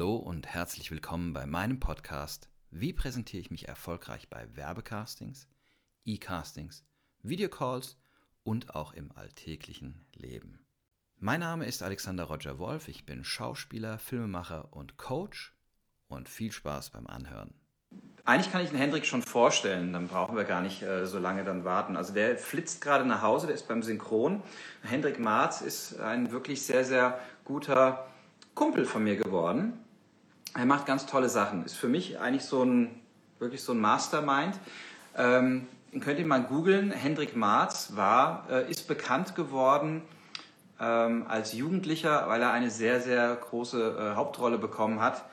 Hallo 0.00 0.16
und 0.16 0.46
herzlich 0.46 0.90
willkommen 0.90 1.34
bei 1.34 1.44
meinem 1.44 1.78
Podcast 1.78 2.48
Wie 2.70 2.94
präsentiere 2.94 3.42
ich 3.42 3.50
mich 3.50 3.68
erfolgreich 3.68 4.30
bei 4.30 4.46
Werbecastings, 4.56 5.46
E-Castings, 6.06 6.86
Videocalls 7.22 7.98
und 8.42 8.74
auch 8.74 8.94
im 8.94 9.12
alltäglichen 9.14 10.06
Leben. 10.14 10.64
Mein 11.18 11.40
Name 11.40 11.66
ist 11.66 11.82
Alexander 11.82 12.24
Roger 12.24 12.58
Wolf, 12.58 12.88
ich 12.88 13.04
bin 13.04 13.24
Schauspieler, 13.24 13.98
Filmemacher 13.98 14.68
und 14.72 14.96
Coach 14.96 15.54
und 16.08 16.30
viel 16.30 16.50
Spaß 16.50 16.88
beim 16.88 17.06
Anhören. 17.06 17.52
Eigentlich 18.24 18.50
kann 18.50 18.64
ich 18.64 18.70
den 18.70 18.78
Hendrik 18.78 19.04
schon 19.04 19.20
vorstellen, 19.20 19.92
dann 19.92 20.08
brauchen 20.08 20.34
wir 20.34 20.44
gar 20.44 20.62
nicht 20.62 20.80
äh, 20.80 21.04
so 21.04 21.18
lange 21.18 21.44
dann 21.44 21.66
warten. 21.66 21.98
Also 21.98 22.14
der 22.14 22.38
flitzt 22.38 22.80
gerade 22.80 23.04
nach 23.04 23.20
Hause, 23.20 23.48
der 23.48 23.54
ist 23.54 23.68
beim 23.68 23.82
Synchron. 23.82 24.42
Hendrik 24.82 25.18
Marz 25.18 25.60
ist 25.60 26.00
ein 26.00 26.32
wirklich 26.32 26.62
sehr, 26.62 26.86
sehr 26.86 27.20
guter 27.44 28.06
Kumpel 28.54 28.86
von 28.86 29.04
mir 29.04 29.16
geworden. 29.16 29.74
Er 30.54 30.66
macht 30.66 30.86
ganz 30.86 31.06
tolle 31.06 31.28
Sachen. 31.28 31.64
Ist 31.64 31.76
für 31.76 31.88
mich 31.88 32.18
eigentlich 32.18 32.44
so 32.44 32.62
ein, 32.64 33.00
wirklich 33.38 33.62
so 33.62 33.72
ein 33.72 33.78
Mastermind. 33.78 34.58
Ähm, 35.16 35.68
könnt 36.00 36.18
ihr 36.18 36.26
mal 36.26 36.42
googeln. 36.42 36.90
Hendrik 36.90 37.36
Marz 37.36 37.92
war, 37.94 38.46
äh, 38.50 38.70
ist 38.70 38.88
bekannt 38.88 39.36
geworden 39.36 40.02
ähm, 40.80 41.26
als 41.28 41.52
Jugendlicher, 41.52 42.28
weil 42.28 42.42
er 42.42 42.52
eine 42.52 42.70
sehr, 42.70 43.00
sehr 43.00 43.36
große 43.36 44.12
äh, 44.12 44.16
Hauptrolle 44.16 44.58
bekommen 44.58 45.00
hat. 45.00 45.24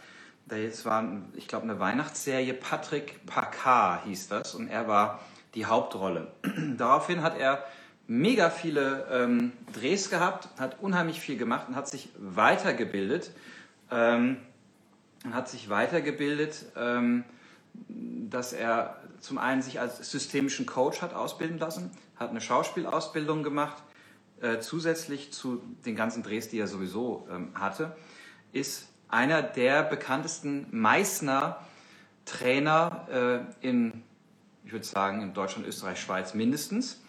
Das 0.45 0.85
war, 0.85 1.03
ich 1.35 1.47
glaube, 1.47 1.63
eine 1.63 1.79
Weihnachtsserie. 1.79 2.53
Patrick 2.53 3.25
Packard 3.25 4.05
hieß 4.05 4.29
das 4.29 4.55
und 4.55 4.67
er 4.67 4.87
war 4.87 5.19
die 5.55 5.65
Hauptrolle. 5.65 6.27
Daraufhin 6.77 7.23
hat 7.23 7.37
er 7.37 7.63
mega 8.07 8.49
viele 8.49 9.07
ähm, 9.11 9.51
Drehs 9.73 10.09
gehabt, 10.09 10.47
hat 10.59 10.77
unheimlich 10.79 11.19
viel 11.19 11.37
gemacht 11.37 11.67
und 11.67 11.75
hat 11.75 11.89
sich 11.89 12.09
weitergebildet. 12.17 13.31
Ähm, 13.91 14.37
hat 15.31 15.49
sich 15.49 15.69
weitergebildet, 15.69 16.65
ähm, 16.75 17.23
dass 18.29 18.53
er 18.53 19.01
zum 19.19 19.37
einen 19.37 19.61
sich 19.61 19.79
als 19.79 20.09
systemischen 20.11 20.65
Coach 20.65 21.01
hat 21.01 21.13
ausbilden 21.13 21.57
lassen, 21.57 21.91
hat 22.15 22.29
eine 22.29 22.41
Schauspielausbildung 22.41 23.43
gemacht, 23.43 23.83
äh, 24.41 24.59
zusätzlich 24.59 25.33
zu 25.33 25.61
den 25.85 25.95
ganzen 25.95 26.23
Drehs, 26.23 26.49
die 26.49 26.59
er 26.59 26.67
sowieso 26.67 27.27
ähm, 27.31 27.51
hatte, 27.55 27.95
ist 28.51 28.87
einer 29.07 29.41
der 29.41 29.83
bekanntesten 29.83 30.67
Meißner 30.71 31.59
Trainer 32.25 33.47
äh, 33.61 33.67
in, 33.67 34.03
ich 34.65 34.73
würde 34.73 34.85
sagen, 34.85 35.21
in 35.21 35.33
Deutschland, 35.33 35.67
Österreich, 35.67 35.99
Schweiz 35.99 36.33
mindestens 36.33 37.01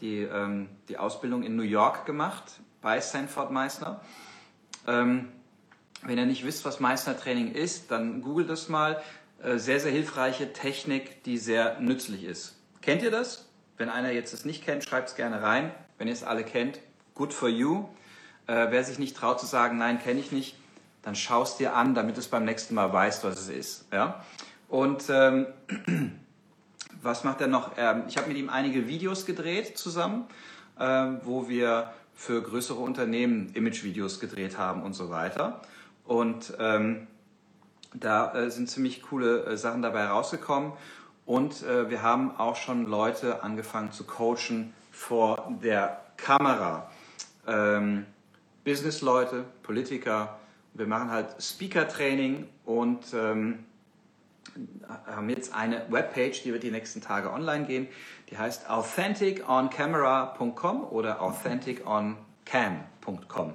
die, 0.00 0.22
ähm, 0.22 0.68
die 0.88 0.98
Ausbildung 0.98 1.42
in 1.42 1.56
New 1.56 1.62
York 1.62 2.06
gemacht 2.06 2.60
bei 2.80 3.00
Sanford 3.00 3.52
Meissner. 3.52 4.00
Wenn 6.04 6.18
ihr 6.18 6.26
nicht 6.26 6.44
wisst, 6.44 6.64
was 6.64 6.80
Meißner-Training 6.80 7.52
ist, 7.52 7.90
dann 7.90 8.22
googelt 8.22 8.50
das 8.50 8.68
mal. 8.68 9.00
Äh, 9.42 9.58
sehr, 9.58 9.80
sehr 9.80 9.92
hilfreiche 9.92 10.52
Technik, 10.52 11.22
die 11.24 11.38
sehr 11.38 11.80
nützlich 11.80 12.24
ist. 12.24 12.56
Kennt 12.80 13.02
ihr 13.02 13.10
das? 13.10 13.48
Wenn 13.76 13.88
einer 13.88 14.10
jetzt 14.10 14.32
es 14.32 14.44
nicht 14.44 14.64
kennt, 14.64 14.84
schreibt 14.84 15.08
es 15.10 15.14
gerne 15.14 15.42
rein. 15.42 15.72
Wenn 15.98 16.08
ihr 16.08 16.14
es 16.14 16.24
alle 16.24 16.44
kennt, 16.44 16.80
good 17.14 17.32
for 17.32 17.48
you. 17.48 17.88
Äh, 18.46 18.66
wer 18.70 18.84
sich 18.84 18.98
nicht 18.98 19.16
traut 19.16 19.40
zu 19.40 19.46
sagen, 19.46 19.78
nein, 19.78 20.00
kenne 20.00 20.20
ich 20.20 20.32
nicht, 20.32 20.56
dann 21.02 21.14
schaust 21.14 21.60
dir 21.60 21.74
an, 21.74 21.94
damit 21.94 22.18
es 22.18 22.28
beim 22.28 22.44
nächsten 22.44 22.74
Mal 22.74 22.92
weißt, 22.92 23.24
was 23.24 23.40
es 23.40 23.48
ist. 23.48 23.92
Ja? 23.92 24.24
Und 24.68 25.04
ähm, 25.10 25.46
was 27.02 27.24
macht 27.24 27.40
er 27.40 27.46
noch? 27.46 27.72
Ähm, 27.76 28.04
ich 28.08 28.16
habe 28.16 28.28
mit 28.28 28.36
ihm 28.36 28.48
einige 28.48 28.88
Videos 28.88 29.26
gedreht 29.26 29.78
zusammen, 29.78 30.26
ähm, 30.78 31.20
wo 31.22 31.48
wir 31.48 31.92
für 32.14 32.42
größere 32.42 32.78
Unternehmen 32.78 33.52
Imagevideos 33.54 34.20
gedreht 34.20 34.58
haben 34.58 34.82
und 34.82 34.92
so 34.94 35.10
weiter. 35.10 35.62
Und 36.04 36.54
ähm, 36.58 37.06
da 37.94 38.34
äh, 38.34 38.50
sind 38.50 38.68
ziemlich 38.68 39.02
coole 39.02 39.44
äh, 39.44 39.56
Sachen 39.56 39.82
dabei 39.82 40.06
rausgekommen. 40.06 40.72
Und 41.26 41.62
äh, 41.62 41.90
wir 41.90 42.02
haben 42.02 42.36
auch 42.36 42.56
schon 42.56 42.86
Leute 42.86 43.42
angefangen 43.42 43.92
zu 43.92 44.04
coachen 44.04 44.72
vor 44.90 45.52
der 45.62 46.00
Kamera. 46.16 46.90
Ähm, 47.46 48.06
Businessleute, 48.64 49.44
Politiker. 49.62 50.38
Wir 50.74 50.86
machen 50.86 51.10
halt 51.10 51.42
Speaker-Training 51.42 52.48
und 52.64 53.12
ähm, 53.14 53.64
haben 55.06 55.30
jetzt 55.30 55.54
eine 55.54 55.86
Webpage, 55.90 56.42
die 56.42 56.52
wird 56.52 56.62
die 56.62 56.70
nächsten 56.70 57.00
Tage 57.00 57.32
online 57.32 57.64
gehen. 57.66 57.88
Die 58.30 58.38
heißt 58.38 58.70
authenticoncamera.com 58.70 60.84
oder 60.84 61.20
authenticoncam.com. 61.20 63.54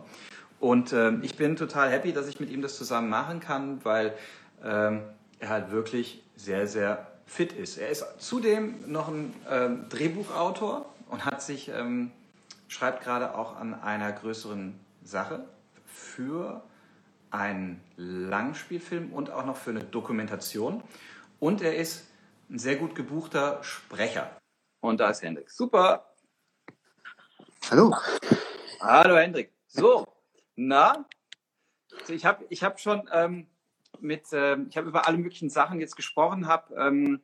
Und 0.59 0.91
äh, 0.91 1.12
ich 1.22 1.35
bin 1.35 1.56
total 1.56 1.91
happy, 1.91 2.13
dass 2.13 2.28
ich 2.28 2.40
mit 2.40 2.50
ihm 2.50 2.62
das 2.62 2.78
zusammen 2.78 3.09
machen 3.09 3.40
kann, 3.40 3.84
weil 3.85 4.16
ähm, 4.63 5.03
er 5.40 5.50
halt 5.50 5.72
wirklich 5.72 6.23
sehr, 6.35 6.68
sehr 6.68 7.07
fit 7.25 7.53
ist. 7.53 7.78
Er 7.78 7.90
ist 7.90 8.06
zudem 8.19 8.90
noch 8.91 9.07
ein 9.07 9.34
ähm, 9.50 9.90
Drehbuchautor 9.90 10.85
und 11.09 11.25
hat 11.25 11.41
sich, 11.41 11.69
ähm, 11.69 12.12
schreibt 12.67 13.03
gerade 13.03 13.35
auch 13.35 13.57
an 13.57 13.73
einer 13.75 14.12
größeren 14.12 14.79
Sache 15.03 15.46
für 15.85 16.63
einen 17.29 17.81
Langspielfilm 17.97 19.13
und 19.13 19.29
auch 19.29 19.46
noch 19.46 19.57
für 19.57 19.72
eine 19.72 19.84
Dokumentation. 19.84 20.81
Und 21.40 21.62
er 21.62 21.75
ist 21.75 22.07
ein 22.50 22.57
sehr 22.57 22.78
gut 22.78 22.96
gebuchter 22.96 23.63
Sprecher. 23.63 24.31
Und 24.79 25.00
da 25.00 25.09
ist 25.09 25.22
Hendrik. 25.22 25.50
Super. 25.50 26.13
Hallo. 27.69 27.94
Hallo 28.79 29.17
Hendrik. 29.17 29.51
So, 29.67 30.06
na, 30.57 31.06
also 32.00 32.13
ich 32.13 32.25
habe 32.25 32.45
ich 32.50 32.63
hab 32.63 32.79
schon 32.79 33.07
ähm, 33.13 33.47
mit, 34.01 34.25
ähm, 34.34 34.68
ich 34.69 34.75
habe 34.75 34.90
über 34.90 35.07
alle 35.07 35.18
möglichen 35.18 35.50
Sachen 35.50 35.79
jetzt 35.79 35.95
gesprochen, 35.95 36.47
habe 36.47 36.75
ähm, 36.75 37.22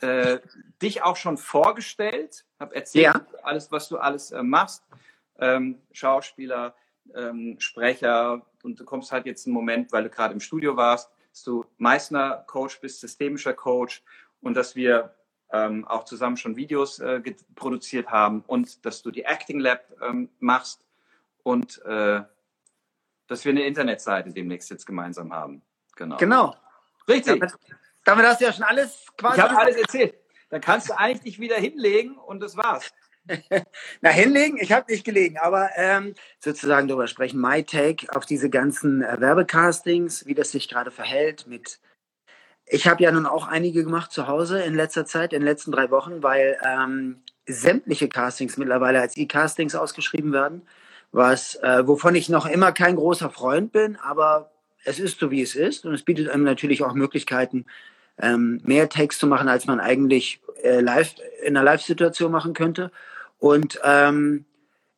äh, 0.00 0.38
dich 0.82 1.02
auch 1.02 1.16
schon 1.16 1.38
vorgestellt, 1.38 2.44
habe 2.58 2.74
erzählt, 2.74 3.04
ja. 3.14 3.26
alles, 3.42 3.70
was 3.70 3.88
du 3.88 3.98
alles 3.98 4.32
äh, 4.32 4.42
machst. 4.42 4.82
Ähm, 5.38 5.80
Schauspieler, 5.92 6.74
ähm, 7.14 7.56
Sprecher 7.58 8.46
und 8.62 8.80
du 8.80 8.84
kommst 8.84 9.12
halt 9.12 9.26
jetzt 9.26 9.46
einen 9.46 9.54
Moment, 9.54 9.92
weil 9.92 10.04
du 10.04 10.10
gerade 10.10 10.32
im 10.32 10.40
Studio 10.40 10.76
warst, 10.76 11.10
dass 11.30 11.42
du 11.42 11.66
Meißner 11.78 12.44
Coach 12.46 12.80
bist, 12.80 13.00
systemischer 13.00 13.52
Coach 13.52 14.02
und 14.40 14.56
dass 14.56 14.74
wir 14.74 15.14
ähm, 15.52 15.86
auch 15.86 16.04
zusammen 16.04 16.36
schon 16.36 16.56
Videos 16.56 16.98
äh, 17.00 17.20
produziert 17.56 18.08
haben 18.08 18.42
und 18.46 18.86
dass 18.86 19.02
du 19.02 19.10
die 19.10 19.24
Acting 19.24 19.60
Lab 19.60 19.84
machst 20.38 20.86
und 21.42 21.84
äh, 21.84 22.22
dass 23.26 23.44
wir 23.44 23.50
eine 23.50 23.64
Internetseite 23.64 24.30
demnächst 24.30 24.70
jetzt 24.70 24.86
gemeinsam 24.86 25.32
haben. 25.32 25.62
Genau. 25.96 26.16
Genau. 26.16 26.56
Richtig. 27.08 27.40
Damit, 27.40 27.54
damit 28.04 28.26
hast 28.26 28.40
du 28.40 28.44
ja 28.46 28.52
schon 28.52 28.64
alles 28.64 29.06
quasi. 29.16 29.38
Ich 29.38 29.42
habe 29.42 29.58
alles 29.58 29.76
erzählt. 29.76 30.14
Dann 30.50 30.60
kannst 30.60 30.88
du 30.88 30.98
eigentlich 30.98 31.22
dich 31.22 31.40
wieder 31.40 31.56
hinlegen 31.56 32.16
und 32.16 32.40
das 32.40 32.56
war's. 32.56 32.92
Na, 34.02 34.10
hinlegen, 34.10 34.58
ich 34.60 34.72
habe 34.72 34.90
nicht 34.92 35.04
gelegen, 35.04 35.38
aber 35.38 35.70
ähm, 35.76 36.14
sozusagen 36.40 36.88
darüber 36.88 37.06
sprechen, 37.06 37.40
my 37.40 37.62
take 37.62 38.14
auf 38.14 38.26
diese 38.26 38.50
ganzen 38.50 39.02
äh, 39.02 39.20
Werbecastings, 39.20 40.26
wie 40.26 40.34
das 40.34 40.50
sich 40.50 40.68
gerade 40.68 40.90
verhält 40.90 41.46
mit. 41.46 41.80
Ich 42.66 42.86
habe 42.86 43.02
ja 43.02 43.12
nun 43.12 43.26
auch 43.26 43.46
einige 43.46 43.84
gemacht 43.84 44.12
zu 44.12 44.26
Hause 44.26 44.62
in 44.62 44.74
letzter 44.74 45.06
Zeit, 45.06 45.32
in 45.32 45.40
den 45.40 45.46
letzten 45.46 45.72
drei 45.72 45.90
Wochen, 45.90 46.22
weil 46.22 46.58
ähm, 46.62 47.22
sämtliche 47.46 48.08
Castings 48.08 48.56
mittlerweile 48.56 49.00
als 49.00 49.16
E-Castings 49.16 49.74
ausgeschrieben 49.74 50.32
werden, 50.32 50.66
was, 51.14 51.54
äh, 51.62 51.86
wovon 51.86 52.16
ich 52.16 52.28
noch 52.28 52.44
immer 52.46 52.72
kein 52.72 52.96
großer 52.96 53.30
Freund 53.30 53.70
bin, 53.70 53.96
aber 53.96 54.50
es 54.84 54.98
ist 54.98 55.20
so, 55.20 55.30
wie 55.30 55.42
es 55.42 55.54
ist 55.54 55.86
und 55.86 55.94
es 55.94 56.02
bietet 56.02 56.28
einem 56.28 56.42
natürlich 56.42 56.82
auch 56.82 56.92
Möglichkeiten, 56.92 57.66
ähm, 58.18 58.60
mehr 58.64 58.88
Takes 58.88 59.18
zu 59.18 59.26
machen, 59.26 59.48
als 59.48 59.66
man 59.66 59.80
eigentlich 59.80 60.40
äh, 60.62 60.80
live 60.80 61.14
in 61.42 61.56
einer 61.56 61.64
Live-Situation 61.64 62.32
machen 62.32 62.52
könnte. 62.52 62.90
Und 63.38 63.78
ähm, 63.84 64.44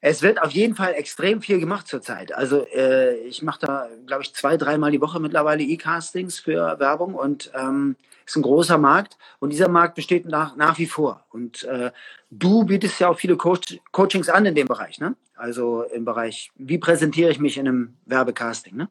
es 0.01 0.23
wird 0.23 0.43
auf 0.43 0.51
jeden 0.51 0.75
Fall 0.75 0.95
extrem 0.95 1.41
viel 1.41 1.59
gemacht 1.59 1.89
zurzeit. 1.89 2.33
Also 2.33 2.67
äh, 2.67 3.17
ich 3.21 3.43
mache 3.43 3.67
da, 3.67 3.89
glaube 4.07 4.23
ich, 4.23 4.35
zwei, 4.35 4.57
dreimal 4.57 4.91
die 4.91 5.01
Woche 5.01 5.21
mittlerweile 5.21 5.63
E-Castings 5.63 6.39
für 6.39 6.79
Werbung 6.79 7.15
und 7.15 7.51
ähm, 7.55 7.97
ist 8.25 8.37
ein 8.37 8.43
großer 8.43 8.79
Markt 8.79 9.17
und 9.39 9.51
dieser 9.51 9.69
Markt 9.69 9.95
besteht 9.95 10.27
nach, 10.27 10.57
nach 10.57 10.79
wie 10.79 10.87
vor. 10.87 11.25
Und 11.31 11.65
äh, 11.65 11.93
du 12.31 12.65
bietest 12.65 13.01
ja 13.01 13.09
auch 13.09 13.19
viele 13.19 13.37
Coach 13.37 13.79
Coachings 13.93 14.29
an 14.29 14.47
in 14.47 14.55
dem 14.55 14.67
Bereich, 14.67 15.01
ne? 15.01 15.17
Also 15.35 15.83
im 15.83 16.05
Bereich, 16.05 16.51
wie 16.57 16.79
präsentiere 16.79 17.31
ich 17.31 17.39
mich 17.39 17.57
in 17.57 17.69
einem 17.69 17.97
Werbecasting, 18.07 18.77
ne? 18.77 18.89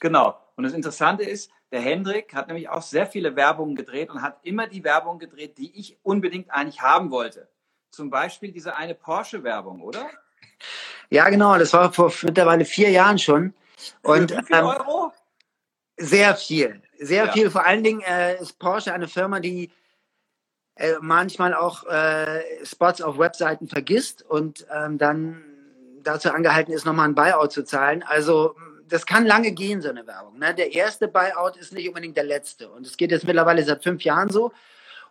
Genau. 0.00 0.38
Und 0.56 0.64
das 0.64 0.72
Interessante 0.72 1.24
ist, 1.24 1.50
der 1.70 1.80
Hendrik 1.80 2.34
hat 2.34 2.46
nämlich 2.46 2.68
auch 2.68 2.82
sehr 2.82 3.06
viele 3.06 3.36
Werbungen 3.36 3.76
gedreht 3.76 4.10
und 4.10 4.22
hat 4.22 4.38
immer 4.42 4.66
die 4.66 4.84
Werbung 4.84 5.18
gedreht, 5.18 5.58
die 5.58 5.78
ich 5.78 5.98
unbedingt 6.02 6.50
eigentlich 6.50 6.80
haben 6.80 7.10
wollte 7.10 7.48
zum 7.96 8.10
Beispiel 8.10 8.52
diese 8.52 8.76
eine 8.76 8.94
Porsche-Werbung, 8.94 9.80
oder? 9.80 10.10
Ja, 11.10 11.28
genau. 11.28 11.58
Das 11.58 11.72
war 11.72 11.92
vor 11.92 12.12
mittlerweile 12.22 12.64
vier 12.64 12.90
Jahren 12.90 13.18
schon. 13.18 13.54
Und, 14.02 14.30
wie 14.30 14.44
viel 14.44 14.56
ähm, 14.56 14.66
Euro? 14.66 15.12
Sehr 15.96 16.34
viel. 16.36 16.82
Sehr 16.98 17.26
ja. 17.26 17.32
viel. 17.32 17.50
Vor 17.50 17.64
allen 17.64 17.84
Dingen 17.84 18.00
äh, 18.00 18.40
ist 18.40 18.58
Porsche 18.58 18.92
eine 18.92 19.08
Firma, 19.08 19.40
die 19.40 19.70
äh, 20.76 20.94
manchmal 21.00 21.54
auch 21.54 21.84
äh, 21.86 22.42
Spots 22.64 23.00
auf 23.00 23.18
Webseiten 23.18 23.68
vergisst 23.68 24.22
und 24.22 24.66
ähm, 24.74 24.98
dann 24.98 25.42
dazu 26.02 26.30
angehalten 26.30 26.72
ist, 26.72 26.84
nochmal 26.84 27.08
ein 27.08 27.14
Buyout 27.14 27.52
zu 27.52 27.64
zahlen. 27.64 28.02
Also 28.02 28.54
das 28.88 29.06
kann 29.06 29.26
lange 29.26 29.52
gehen, 29.52 29.82
so 29.82 29.88
eine 29.88 30.06
Werbung. 30.06 30.38
Ne? 30.38 30.54
Der 30.54 30.72
erste 30.74 31.08
Buyout 31.08 31.56
ist 31.56 31.72
nicht 31.72 31.88
unbedingt 31.88 32.16
der 32.16 32.24
letzte. 32.24 32.68
Und 32.68 32.86
es 32.86 32.96
geht 32.96 33.10
jetzt 33.10 33.26
mittlerweile 33.26 33.64
seit 33.64 33.82
fünf 33.82 34.02
Jahren 34.02 34.30
so. 34.30 34.52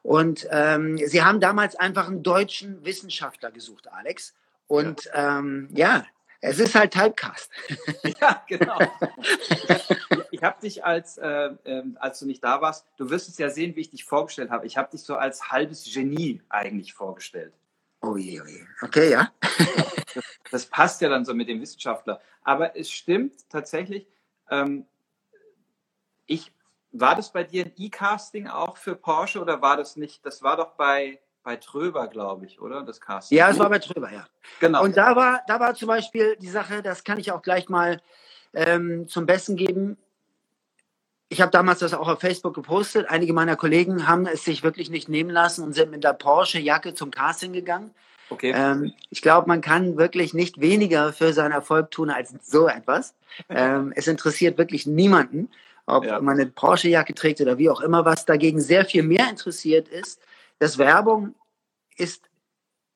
Und 0.01 0.47
ähm, 0.51 0.97
sie 0.97 1.23
haben 1.23 1.39
damals 1.39 1.75
einfach 1.75 2.07
einen 2.07 2.21
deutschen 2.21 2.85
Wissenschaftler 2.85 3.51
gesucht, 3.51 3.87
Alex. 3.91 4.33
Und 4.67 5.05
ja, 5.05 5.39
ähm, 5.39 5.69
ja 5.71 6.05
es 6.45 6.59
ist 6.59 6.75
halt 6.75 6.93
Typecast. 6.93 7.49
Ja, 8.21 8.43
genau. 8.47 8.77
ich 10.31 10.43
habe 10.43 10.61
dich 10.61 10.85
als, 10.85 11.17
äh, 11.17 11.49
äh, 11.63 11.83
als 11.95 12.19
du 12.19 12.27
nicht 12.27 12.43
da 12.43 12.61
warst, 12.61 12.85
du 12.97 13.09
wirst 13.09 13.29
es 13.29 13.37
ja 13.37 13.49
sehen, 13.49 13.75
wie 13.75 13.81
ich 13.81 13.89
dich 13.89 14.03
vorgestellt 14.03 14.51
habe. 14.51 14.65
Ich 14.67 14.77
habe 14.77 14.91
dich 14.91 15.01
so 15.01 15.15
als 15.15 15.51
halbes 15.51 15.91
Genie 15.91 16.41
eigentlich 16.49 16.93
vorgestellt. 16.93 17.53
Oh 18.01 18.15
je, 18.15 18.41
oh 18.41 18.45
je. 18.45 18.63
Okay, 18.81 19.09
ja. 19.09 19.31
das, 19.41 20.23
das, 20.51 20.65
passt 20.67 21.01
ja 21.01 21.09
dann 21.09 21.25
so 21.25 21.33
mit 21.33 21.49
dem 21.49 21.61
Wissenschaftler. 21.61 22.21
Aber 22.43 22.77
es 22.77 22.91
stimmt 22.91 23.49
tatsächlich. 23.49 24.07
Ähm, 24.51 24.85
ich, 26.27 26.51
war 26.91 27.15
das 27.15 27.31
bei 27.31 27.43
dir 27.43 27.65
ein 27.65 27.73
E-Casting 27.75 28.47
auch 28.47 28.77
für 28.77 28.95
Porsche 28.95 29.41
oder 29.41 29.61
war 29.61 29.77
das 29.77 29.95
nicht? 29.95 30.23
Das 30.25 30.43
war 30.43 30.57
doch 30.57 30.73
bei 30.73 31.19
bei 31.45 31.55
Tröber, 31.55 32.07
glaube 32.07 32.45
ich, 32.45 32.59
oder? 32.59 32.81
Das 32.81 32.99
Casting. 32.99 33.37
Ja, 33.37 33.49
es 33.49 33.59
war 33.59 33.69
bei 33.69 33.79
Tröber, 33.79 34.11
ja. 34.11 34.27
Genau. 34.59 34.83
Und 34.83 34.97
da 34.97 35.15
war, 35.15 35.41
da 35.47 35.59
war 35.59 35.75
zum 35.75 35.87
Beispiel 35.87 36.35
die 36.41 36.49
Sache, 36.49 36.81
das 36.81 37.03
kann 37.05 37.19
ich 37.19 37.31
auch 37.31 37.43
gleich 37.43 37.69
mal 37.69 38.01
ähm, 38.53 39.07
zum 39.07 39.25
Besten 39.25 39.55
geben. 39.55 39.97
Ich 41.29 41.41
habe 41.41 41.51
damals 41.51 41.79
das 41.79 41.93
auch 41.93 42.07
auf 42.07 42.19
Facebook 42.19 42.55
gepostet. 42.55 43.09
Einige 43.09 43.31
meiner 43.31 43.55
Kollegen 43.55 44.07
haben 44.07 44.25
es 44.25 44.43
sich 44.43 44.63
wirklich 44.63 44.89
nicht 44.89 45.07
nehmen 45.07 45.29
lassen 45.29 45.63
und 45.63 45.73
sind 45.73 45.91
mit 45.91 46.03
der 46.03 46.13
Porsche-Jacke 46.13 46.95
zum 46.95 47.11
Casting 47.11 47.53
gegangen. 47.53 47.91
Okay. 48.29 48.51
Ähm, 48.55 48.93
ich 49.11 49.21
glaube, 49.21 49.47
man 49.47 49.61
kann 49.61 49.97
wirklich 49.97 50.33
nicht 50.33 50.59
weniger 50.59 51.13
für 51.13 51.31
seinen 51.31 51.51
Erfolg 51.51 51.91
tun 51.91 52.09
als 52.09 52.33
so 52.41 52.67
etwas. 52.67 53.13
ähm, 53.49 53.93
es 53.95 54.07
interessiert 54.07 54.57
wirklich 54.57 54.87
niemanden, 54.87 55.51
ob 55.85 56.05
ja. 56.05 56.19
man 56.19 56.39
eine 56.39 56.49
Porsche-Jacke 56.49 57.13
trägt 57.13 57.39
oder 57.39 57.59
wie 57.59 57.69
auch 57.69 57.81
immer. 57.81 58.03
Was 58.03 58.25
dagegen 58.25 58.59
sehr 58.59 58.85
viel 58.85 59.03
mehr 59.03 59.29
interessiert 59.29 59.87
ist, 59.89 60.19
das 60.59 60.77
Werbung 60.77 61.35
ist 61.97 62.29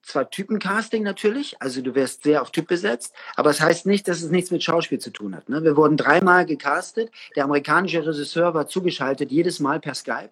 zwar 0.10 0.30
Typencasting 0.30 1.04
natürlich, 1.04 1.62
also 1.62 1.82
du 1.82 1.94
wirst 1.96 2.24
sehr 2.24 2.42
auf 2.42 2.52
Typ 2.52 2.68
besetzt, 2.68 3.14
aber 3.36 3.50
es 3.52 3.58
das 3.58 3.66
heißt 3.66 3.86
nicht, 3.86 4.08
dass 4.08 4.22
es 4.22 4.32
nichts 4.32 4.52
mit 4.52 4.64
Schauspiel 4.64 5.00
zu 5.00 5.12
tun 5.12 5.36
hat. 5.36 5.50
Ne? 5.50 5.64
Wir 5.64 5.78
wurden 5.78 5.98
dreimal 5.98 6.46
gecastet, 6.46 7.12
der 7.36 7.44
amerikanische 7.44 8.06
Regisseur 8.06 8.54
war 8.54 8.68
zugeschaltet, 8.68 9.32
jedes 9.32 9.60
Mal 9.60 9.80
per 9.80 9.94
Skype. 9.94 10.32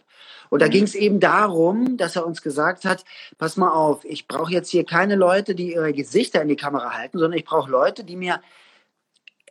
Und 0.50 0.62
da 0.62 0.68
mhm. 0.68 0.72
ging 0.72 0.84
es 0.84 0.96
eben 0.96 1.20
darum, 1.20 1.98
dass 1.98 2.16
er 2.16 2.26
uns 2.26 2.42
gesagt 2.42 2.86
hat, 2.86 3.04
pass 3.38 3.58
mal 3.58 3.72
auf, 3.72 4.04
ich 4.04 4.28
brauche 4.28 4.52
jetzt 4.52 4.70
hier 4.70 4.86
keine 4.86 5.16
Leute, 5.16 5.54
die 5.54 5.74
ihre 5.74 5.94
Gesichter 5.94 6.42
in 6.42 6.48
die 6.48 6.56
Kamera 6.56 6.94
halten, 6.94 7.20
sondern 7.20 7.38
ich 7.38 7.46
brauche 7.46 7.70
Leute, 7.70 8.04
die 8.04 8.16
mir 8.16 8.42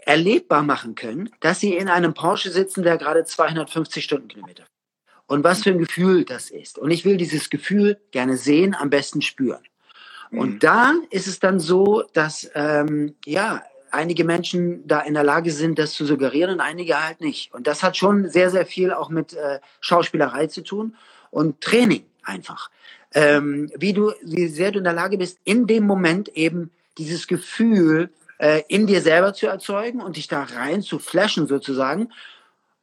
erlebbar 0.05 0.62
machen 0.62 0.94
können, 0.94 1.31
dass 1.40 1.61
sie 1.61 1.75
in 1.75 1.88
einem 1.88 2.14
Porsche 2.14 2.50
sitzen, 2.50 2.82
der 2.82 2.96
gerade 2.96 3.25
250 3.25 4.05
Stundenkilometer 4.05 4.64
und 5.26 5.44
was 5.44 5.62
für 5.62 5.70
ein 5.70 5.78
Gefühl 5.78 6.25
das 6.25 6.50
ist. 6.50 6.78
Und 6.78 6.90
ich 6.90 7.05
will 7.05 7.17
dieses 7.17 7.50
Gefühl 7.50 7.99
gerne 8.11 8.37
sehen, 8.37 8.75
am 8.75 8.90
besten 8.90 9.23
spüren. 9.23 9.62
Mhm. 10.31 10.38
Und 10.38 10.62
da 10.64 10.94
ist 11.11 11.26
es 11.26 11.40
dann 11.40 11.61
so, 11.61 12.05
dass 12.12 12.50
ähm, 12.55 13.14
ja 13.25 13.62
einige 13.90 14.25
Menschen 14.25 14.87
da 14.87 15.00
in 15.00 15.14
der 15.14 15.25
Lage 15.25 15.50
sind, 15.50 15.78
das 15.78 15.93
zu 15.93 16.05
suggerieren 16.05 16.52
und 16.52 16.61
einige 16.61 17.02
halt 17.02 17.20
nicht. 17.20 17.52
Und 17.55 17.67
das 17.67 17.82
hat 17.82 17.96
schon 17.96 18.28
sehr, 18.28 18.50
sehr 18.50 18.67
viel 18.67 18.93
auch 18.93 19.08
mit 19.08 19.32
äh, 19.34 19.61
Schauspielerei 19.81 20.46
zu 20.49 20.62
tun 20.62 20.96
und 21.31 21.61
Training 21.61 22.05
einfach. 22.23 22.70
Ähm, 23.14 23.70
wie 23.76 23.93
du, 23.93 24.12
wie 24.23 24.49
sehr 24.49 24.73
du 24.73 24.78
in 24.78 24.84
der 24.84 24.93
Lage 24.93 25.17
bist, 25.17 25.38
in 25.44 25.67
dem 25.67 25.87
Moment 25.87 26.28
eben 26.28 26.70
dieses 26.99 27.26
Gefühl 27.26 28.11
äh, 28.38 28.62
in 28.69 28.87
dir 28.87 29.00
selber 29.00 29.32
zu 29.32 29.46
erzeugen 29.46 30.00
und 30.00 30.17
dich 30.17 30.28
da 30.28 30.43
rein 30.43 30.82
zu 30.82 30.99
flashen 30.99 31.46
sozusagen 31.46 32.08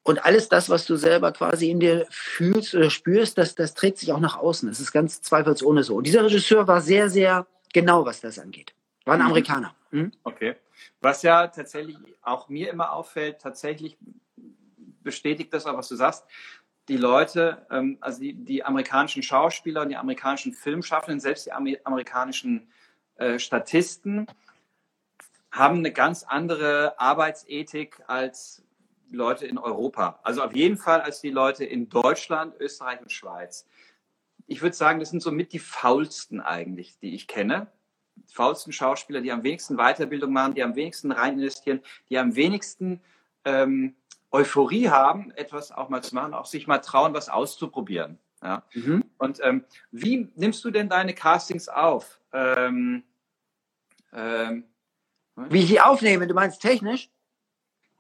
und 0.03 0.25
alles 0.25 0.49
das, 0.49 0.69
was 0.69 0.85
du 0.85 0.97
selber 0.97 1.31
quasi 1.31 1.69
in 1.69 1.79
dir 1.79 2.05
fühlst 2.09 2.75
oder 2.75 2.89
spürst, 2.89 3.37
das, 3.37 3.55
das 3.55 3.73
trägt 3.73 3.97
sich 3.97 4.11
auch 4.11 4.19
nach 4.19 4.37
außen. 4.37 4.67
Das 4.67 4.81
ist 4.81 4.91
ganz 4.91 5.21
zweifelsohne 5.21 5.83
so. 5.83 5.95
Und 5.95 6.05
dieser 6.05 6.25
Regisseur 6.25 6.67
war 6.67 6.81
sehr, 6.81 7.09
sehr 7.09 7.47
genau, 7.71 8.05
was 8.05 8.19
das 8.19 8.37
angeht. 8.37 8.73
War 9.05 9.13
ein 9.15 9.21
mhm. 9.21 9.27
Amerikaner. 9.27 9.75
Mhm. 9.91 10.11
Okay. 10.23 10.55
Was 10.99 11.23
ja 11.23 11.47
tatsächlich 11.47 11.97
auch 12.21 12.49
mir 12.49 12.69
immer 12.69 12.91
auffällt, 12.91 13.39
tatsächlich 13.39 13.97
bestätigt 15.03 15.53
das 15.53 15.65
auch, 15.65 15.77
was 15.77 15.87
du 15.87 15.95
sagst. 15.95 16.25
Die 16.89 16.97
Leute, 16.97 17.65
ähm, 17.71 17.97
also 18.01 18.19
die, 18.19 18.33
die 18.33 18.63
amerikanischen 18.63 19.23
Schauspieler, 19.23 19.85
die 19.85 19.95
amerikanischen 19.95 20.51
Filmschaffenden, 20.51 21.21
selbst 21.21 21.45
die 21.45 21.51
amerikanischen 21.85 22.67
äh, 23.15 23.39
Statisten, 23.39 24.27
haben 25.49 25.77
eine 25.77 25.93
ganz 25.93 26.23
andere 26.23 26.99
Arbeitsethik 26.99 28.01
als 28.07 28.63
Leute 29.15 29.45
in 29.45 29.57
Europa. 29.57 30.19
Also 30.23 30.41
auf 30.43 30.55
jeden 30.55 30.77
Fall 30.77 31.01
als 31.01 31.21
die 31.21 31.29
Leute 31.29 31.65
in 31.65 31.89
Deutschland, 31.89 32.55
Österreich 32.59 33.01
und 33.01 33.11
Schweiz. 33.11 33.67
Ich 34.47 34.61
würde 34.61 34.75
sagen, 34.75 34.99
das 34.99 35.09
sind 35.09 35.21
somit 35.21 35.53
die 35.53 35.59
faulsten 35.59 36.41
eigentlich, 36.41 36.99
die 36.99 37.15
ich 37.15 37.27
kenne. 37.27 37.67
Die 38.15 38.33
faulsten 38.33 38.71
Schauspieler, 38.71 39.21
die 39.21 39.31
am 39.31 39.43
wenigsten 39.43 39.77
Weiterbildung 39.77 40.31
machen, 40.33 40.53
die 40.53 40.63
am 40.63 40.75
wenigsten 40.75 41.11
rein 41.11 41.33
investieren, 41.33 41.81
die 42.09 42.17
am 42.17 42.35
wenigsten 42.35 43.01
ähm, 43.45 43.95
Euphorie 44.31 44.89
haben, 44.89 45.31
etwas 45.31 45.71
auch 45.71 45.89
mal 45.89 46.01
zu 46.01 46.15
machen, 46.15 46.33
auch 46.33 46.45
sich 46.45 46.67
mal 46.67 46.79
trauen, 46.79 47.13
was 47.13 47.29
auszuprobieren. 47.29 48.19
Ja? 48.41 48.63
Mhm. 48.73 49.05
Und 49.17 49.39
ähm, 49.43 49.63
wie 49.91 50.29
nimmst 50.35 50.63
du 50.65 50.71
denn 50.71 50.89
deine 50.89 51.13
Castings 51.13 51.69
auf? 51.69 52.19
Ähm, 52.33 53.03
ähm, 54.11 54.65
wie 55.35 55.59
ich 55.59 55.67
die 55.67 55.81
aufnehme, 55.81 56.27
du 56.27 56.33
meinst 56.33 56.61
technisch? 56.61 57.09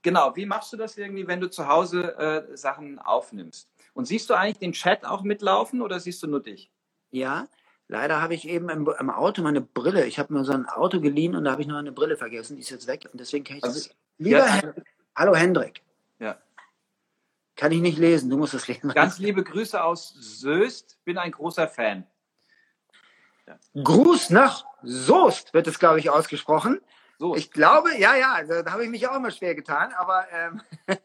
Genau, 0.03 0.35
wie 0.35 0.45
machst 0.45 0.71
du 0.73 0.77
das 0.77 0.97
irgendwie, 0.97 1.27
wenn 1.27 1.39
du 1.39 1.49
zu 1.49 1.67
Hause 1.67 2.17
äh, 2.17 2.57
Sachen 2.57 2.99
aufnimmst? 2.99 3.69
Und 3.93 4.05
siehst 4.05 4.29
du 4.29 4.33
eigentlich 4.33 4.59
den 4.59 4.73
Chat 4.73 5.05
auch 5.05 5.23
mitlaufen 5.23 5.81
oder 5.81 5.99
siehst 5.99 6.21
du 6.21 6.27
nur 6.27 6.43
dich? 6.43 6.69
Ja, 7.11 7.47
leider 7.87 8.21
habe 8.21 8.33
ich 8.33 8.47
eben 8.47 8.69
im, 8.69 8.91
im, 8.99 9.09
Auto 9.09 9.41
meine 9.41 9.61
Brille. 9.61 10.05
Ich 10.05 10.19
habe 10.19 10.33
mir 10.33 10.43
so 10.43 10.51
ein 10.51 10.67
Auto 10.67 10.99
geliehen 10.99 11.35
und 11.35 11.45
da 11.45 11.51
habe 11.51 11.61
ich 11.61 11.67
noch 11.67 11.77
eine 11.77 11.93
Brille 11.93 12.17
vergessen. 12.17 12.57
Die 12.57 12.61
ist 12.61 12.69
jetzt 12.69 12.87
weg 12.87 13.07
und 13.11 13.19
deswegen 13.19 13.45
kann 13.45 13.57
ich 13.57 13.63
also, 13.63 13.79
das. 13.79 13.95
Lieber 14.17 14.39
ja, 14.39 14.45
Hendrik. 14.45 14.85
Hallo 15.15 15.35
Hendrik. 15.35 15.81
Ja. 16.19 16.37
Kann 17.55 17.71
ich 17.71 17.81
nicht 17.81 17.97
lesen, 17.97 18.29
du 18.29 18.37
musst 18.37 18.53
es 18.53 18.67
lesen. 18.67 18.89
Ganz 18.89 19.19
liebe 19.19 19.43
Grüße 19.43 19.81
aus 19.81 20.13
Söst, 20.19 20.97
bin 21.05 21.17
ein 21.17 21.31
großer 21.31 21.67
Fan. 21.67 22.05
Ja. 23.47 23.57
Gruß 23.81 24.31
nach 24.31 24.65
Soest 24.81 25.53
wird 25.53 25.67
es, 25.67 25.79
glaube 25.79 25.99
ich, 25.99 26.09
ausgesprochen. 26.09 26.81
Soest. 27.23 27.39
Ich 27.39 27.51
glaube, 27.51 27.97
ja, 27.97 28.15
ja, 28.15 28.33
also, 28.33 28.61
da 28.61 28.71
habe 28.71 28.83
ich 28.83 28.89
mich 28.89 29.07
auch 29.07 29.15
immer 29.15 29.31
schwer 29.31 29.55
getan, 29.55 29.93
aber 29.97 30.25
ähm, 30.33 30.61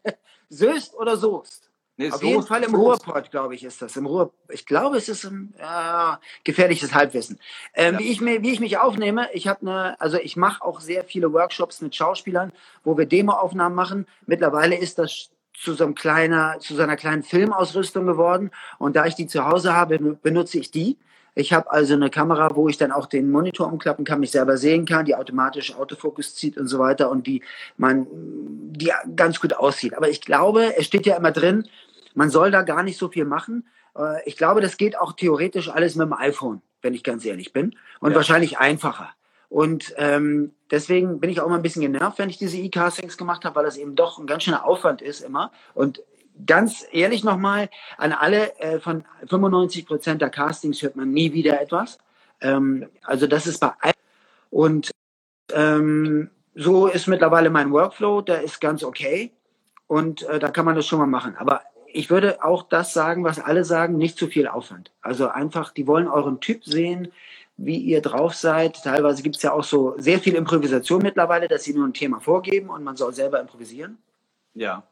Soest 0.49 0.93
oder 0.95 1.15
Soest? 1.15 1.69
Nee, 1.95 2.07
Auf 2.07 2.15
Soest, 2.15 2.25
jeden 2.25 2.43
Fall 2.43 2.63
im 2.63 2.71
Soest. 2.71 3.07
Ruhrport, 3.07 3.31
glaube 3.31 3.55
ich, 3.55 3.63
ist 3.63 3.81
das. 3.81 3.95
Im 3.95 4.05
Ruhr, 4.05 4.33
ich 4.49 4.65
glaube, 4.65 4.97
es 4.97 5.07
ist 5.07 5.23
ein 5.23 5.53
äh, 5.57 6.17
gefährliches 6.43 6.93
Halbwissen. 6.93 7.39
Ähm, 7.73 7.93
ja. 7.93 7.99
wie, 7.99 8.11
ich 8.11 8.19
mir, 8.19 8.41
wie 8.41 8.51
ich 8.51 8.59
mich 8.59 8.77
aufnehme, 8.77 9.29
ich 9.31 9.47
habe 9.47 9.61
eine, 9.61 10.01
also 10.01 10.17
ich 10.17 10.35
mache 10.35 10.61
auch 10.61 10.81
sehr 10.81 11.05
viele 11.05 11.31
Workshops 11.31 11.79
mit 11.79 11.95
Schauspielern, 11.95 12.51
wo 12.83 12.97
wir 12.97 13.05
Demoaufnahmen 13.05 13.75
machen. 13.75 14.05
Mittlerweile 14.25 14.75
ist 14.75 14.99
das 14.99 15.29
zu 15.53 15.73
so 15.73 15.85
einem 15.85 15.95
kleiner, 15.95 16.57
zu 16.59 16.75
so 16.75 16.83
einer 16.83 16.97
kleinen 16.97 17.23
Filmausrüstung 17.23 18.05
geworden. 18.05 18.51
Und 18.77 18.97
da 18.97 19.05
ich 19.05 19.15
die 19.15 19.27
zu 19.27 19.45
Hause 19.45 19.73
habe, 19.73 19.99
benutze 19.99 20.59
ich 20.59 20.71
die. 20.71 20.97
Ich 21.39 21.53
habe 21.53 21.71
also 21.71 21.93
eine 21.93 22.09
Kamera, 22.09 22.53
wo 22.53 22.67
ich 22.67 22.77
dann 22.77 22.91
auch 22.91 23.05
den 23.05 23.31
Monitor 23.31 23.71
umklappen 23.71 24.03
kann, 24.03 24.19
mich 24.19 24.31
selber 24.31 24.57
sehen 24.57 24.85
kann, 24.85 25.05
die 25.05 25.15
automatisch 25.15 25.73
Autofokus 25.73 26.35
zieht 26.35 26.57
und 26.57 26.67
so 26.67 26.79
weiter 26.79 27.09
und 27.09 27.27
die 27.27 27.41
man 27.77 28.07
die 28.11 28.91
ganz 29.15 29.39
gut 29.39 29.53
aussieht. 29.53 29.95
Aber 29.95 30.09
ich 30.09 30.19
glaube, 30.19 30.75
es 30.77 30.85
steht 30.85 31.05
ja 31.05 31.15
immer 31.15 31.31
drin, 31.31 31.65
man 32.13 32.29
soll 32.29 32.51
da 32.51 32.63
gar 32.63 32.83
nicht 32.83 32.97
so 32.97 33.07
viel 33.07 33.23
machen. 33.23 33.65
Äh, 33.97 34.21
ich 34.27 34.35
glaube, 34.35 34.59
das 34.59 34.75
geht 34.75 34.99
auch 34.99 35.13
theoretisch 35.13 35.69
alles 35.69 35.95
mit 35.95 36.07
dem 36.07 36.13
iPhone, 36.13 36.61
wenn 36.81 36.93
ich 36.93 37.03
ganz 37.03 37.23
ehrlich 37.23 37.53
bin. 37.53 37.73
Und 38.01 38.11
ja. 38.11 38.17
wahrscheinlich 38.17 38.57
einfacher. 38.57 39.09
Und 39.47 39.93
ähm, 39.95 40.51
deswegen 40.69 41.21
bin 41.21 41.29
ich 41.29 41.39
auch 41.39 41.45
immer 41.47 41.55
ein 41.55 41.61
bisschen 41.61 41.81
genervt, 41.81 42.19
wenn 42.19 42.29
ich 42.29 42.37
diese 42.37 42.57
E-Castings 42.57 43.17
gemacht 43.17 43.45
habe, 43.45 43.55
weil 43.55 43.65
das 43.65 43.77
eben 43.77 43.95
doch 43.95 44.19
ein 44.19 44.27
ganz 44.27 44.43
schöner 44.43 44.65
Aufwand 44.65 45.01
ist 45.01 45.21
immer. 45.21 45.53
Und 45.73 46.03
ganz 46.45 46.85
ehrlich 46.91 47.23
nochmal 47.23 47.69
an 47.97 48.13
alle, 48.13 48.57
äh, 48.59 48.79
von 48.79 49.03
95 49.27 49.85
Prozent 49.85 50.21
der 50.21 50.29
Castings 50.29 50.81
hört 50.81 50.95
man 50.95 51.11
nie 51.11 51.33
wieder 51.33 51.61
etwas. 51.61 51.97
Ähm, 52.41 52.87
also 53.03 53.27
das 53.27 53.47
ist 53.47 53.59
bei 53.59 53.71
allen. 53.81 53.93
Und 54.49 54.91
ähm, 55.53 56.29
so 56.55 56.87
ist 56.87 57.07
mittlerweile 57.07 57.49
mein 57.49 57.71
Workflow, 57.71 58.21
der 58.21 58.41
ist 58.41 58.59
ganz 58.59 58.83
okay. 58.83 59.31
Und 59.87 60.23
äh, 60.23 60.39
da 60.39 60.49
kann 60.49 60.65
man 60.65 60.75
das 60.75 60.85
schon 60.85 60.99
mal 60.99 61.07
machen. 61.07 61.35
Aber 61.37 61.61
ich 61.91 62.09
würde 62.09 62.43
auch 62.43 62.63
das 62.63 62.93
sagen, 62.93 63.23
was 63.23 63.39
alle 63.39 63.63
sagen, 63.63 63.97
nicht 63.97 64.17
zu 64.17 64.27
viel 64.27 64.47
Aufwand. 64.47 64.91
Also 65.01 65.27
einfach, 65.29 65.71
die 65.71 65.87
wollen 65.87 66.07
euren 66.07 66.39
Typ 66.39 66.63
sehen, 66.63 67.11
wie 67.57 67.77
ihr 67.77 68.01
drauf 68.01 68.35
seid. 68.35 68.83
Teilweise 68.83 69.23
gibt 69.23 69.37
es 69.37 69.41
ja 69.41 69.51
auch 69.51 69.63
so 69.63 69.95
sehr 69.97 70.19
viel 70.19 70.35
Improvisation 70.35 71.01
mittlerweile, 71.01 71.47
dass 71.47 71.63
sie 71.63 71.73
nur 71.73 71.87
ein 71.87 71.93
Thema 71.93 72.19
vorgeben 72.19 72.69
und 72.69 72.83
man 72.83 72.95
soll 72.95 73.13
selber 73.13 73.39
improvisieren. 73.39 73.97
Ja. 74.53 74.83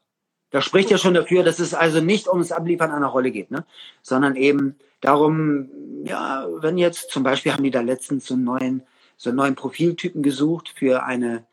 Das 0.51 0.63
spricht 0.63 0.89
ja 0.89 0.97
schon 0.97 1.13
dafür, 1.13 1.43
dass 1.43 1.59
es 1.59 1.73
also 1.73 1.99
nicht 1.99 2.27
ums 2.27 2.51
Abliefern 2.51 2.91
einer 2.91 3.07
Rolle 3.07 3.31
geht, 3.31 3.51
ne? 3.51 3.65
sondern 4.01 4.35
eben 4.35 4.77
darum, 5.01 5.69
ja, 6.03 6.47
wenn 6.59 6.77
jetzt 6.77 7.11
zum 7.11 7.23
Beispiel 7.23 7.53
haben 7.53 7.63
die 7.63 7.71
da 7.71 7.81
letztens 7.81 8.25
so 8.25 8.33
einen 8.33 8.43
neuen, 8.43 8.83
so 9.17 9.29
einen 9.29 9.37
neuen 9.37 9.55
Profiltypen 9.55 10.23
gesucht 10.23 10.73
für 10.75 11.03
eine 11.03 11.45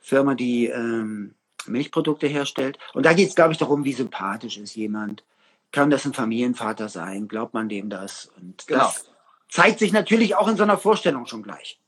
Firma, 0.00 0.34
die 0.34 0.66
ähm, 0.66 1.34
Milchprodukte 1.66 2.26
herstellt. 2.26 2.78
Und 2.94 3.04
da 3.04 3.12
geht 3.12 3.28
es, 3.28 3.34
glaube 3.34 3.52
ich, 3.52 3.58
darum, 3.58 3.84
wie 3.84 3.92
sympathisch 3.92 4.56
ist 4.56 4.74
jemand. 4.74 5.24
Kann 5.70 5.90
das 5.90 6.06
ein 6.06 6.14
Familienvater 6.14 6.88
sein? 6.88 7.28
Glaubt 7.28 7.52
man 7.52 7.68
dem 7.68 7.90
das? 7.90 8.30
Und 8.36 8.66
genau. 8.66 8.84
das 8.84 9.10
zeigt 9.50 9.78
sich 9.78 9.92
natürlich 9.92 10.34
auch 10.36 10.48
in 10.48 10.56
so 10.56 10.62
einer 10.62 10.78
Vorstellung 10.78 11.26
schon 11.26 11.42
gleich. 11.42 11.78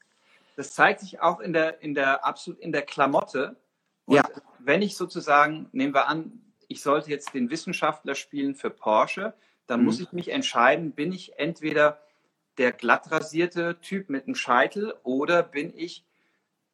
Das 0.57 0.75
zeigt 0.75 1.01
sich 1.01 1.21
auch 1.21 1.41
in 1.41 1.55
der, 1.55 1.83
in 1.83 1.95
der, 1.95 2.27
absolut 2.27 2.61
in 2.61 2.73
der 2.73 2.83
Klamotte. 2.83 3.57
Und 4.05 4.17
ja. 4.17 4.25
wenn 4.59 4.83
ich 4.83 4.97
sozusagen, 4.97 5.69
nehmen 5.73 5.95
wir 5.95 6.09
an, 6.09 6.50
ich 6.71 6.83
sollte 6.83 7.11
jetzt 7.11 7.35
den 7.35 7.51
Wissenschaftler 7.51 8.15
spielen 8.15 8.55
für 8.55 8.71
Porsche, 8.71 9.35
dann 9.67 9.81
mhm. 9.81 9.87
muss 9.87 10.01
ich 10.01 10.13
mich 10.13 10.29
entscheiden, 10.29 10.93
bin 10.93 11.13
ich 11.13 11.37
entweder 11.37 12.01
der 12.59 12.71
glatt 12.71 13.11
rasierte 13.11 13.81
Typ 13.81 14.09
mit 14.09 14.27
einem 14.27 14.37
Scheitel 14.37 14.95
oder 15.03 15.43
bin 15.43 15.77
ich 15.77 16.05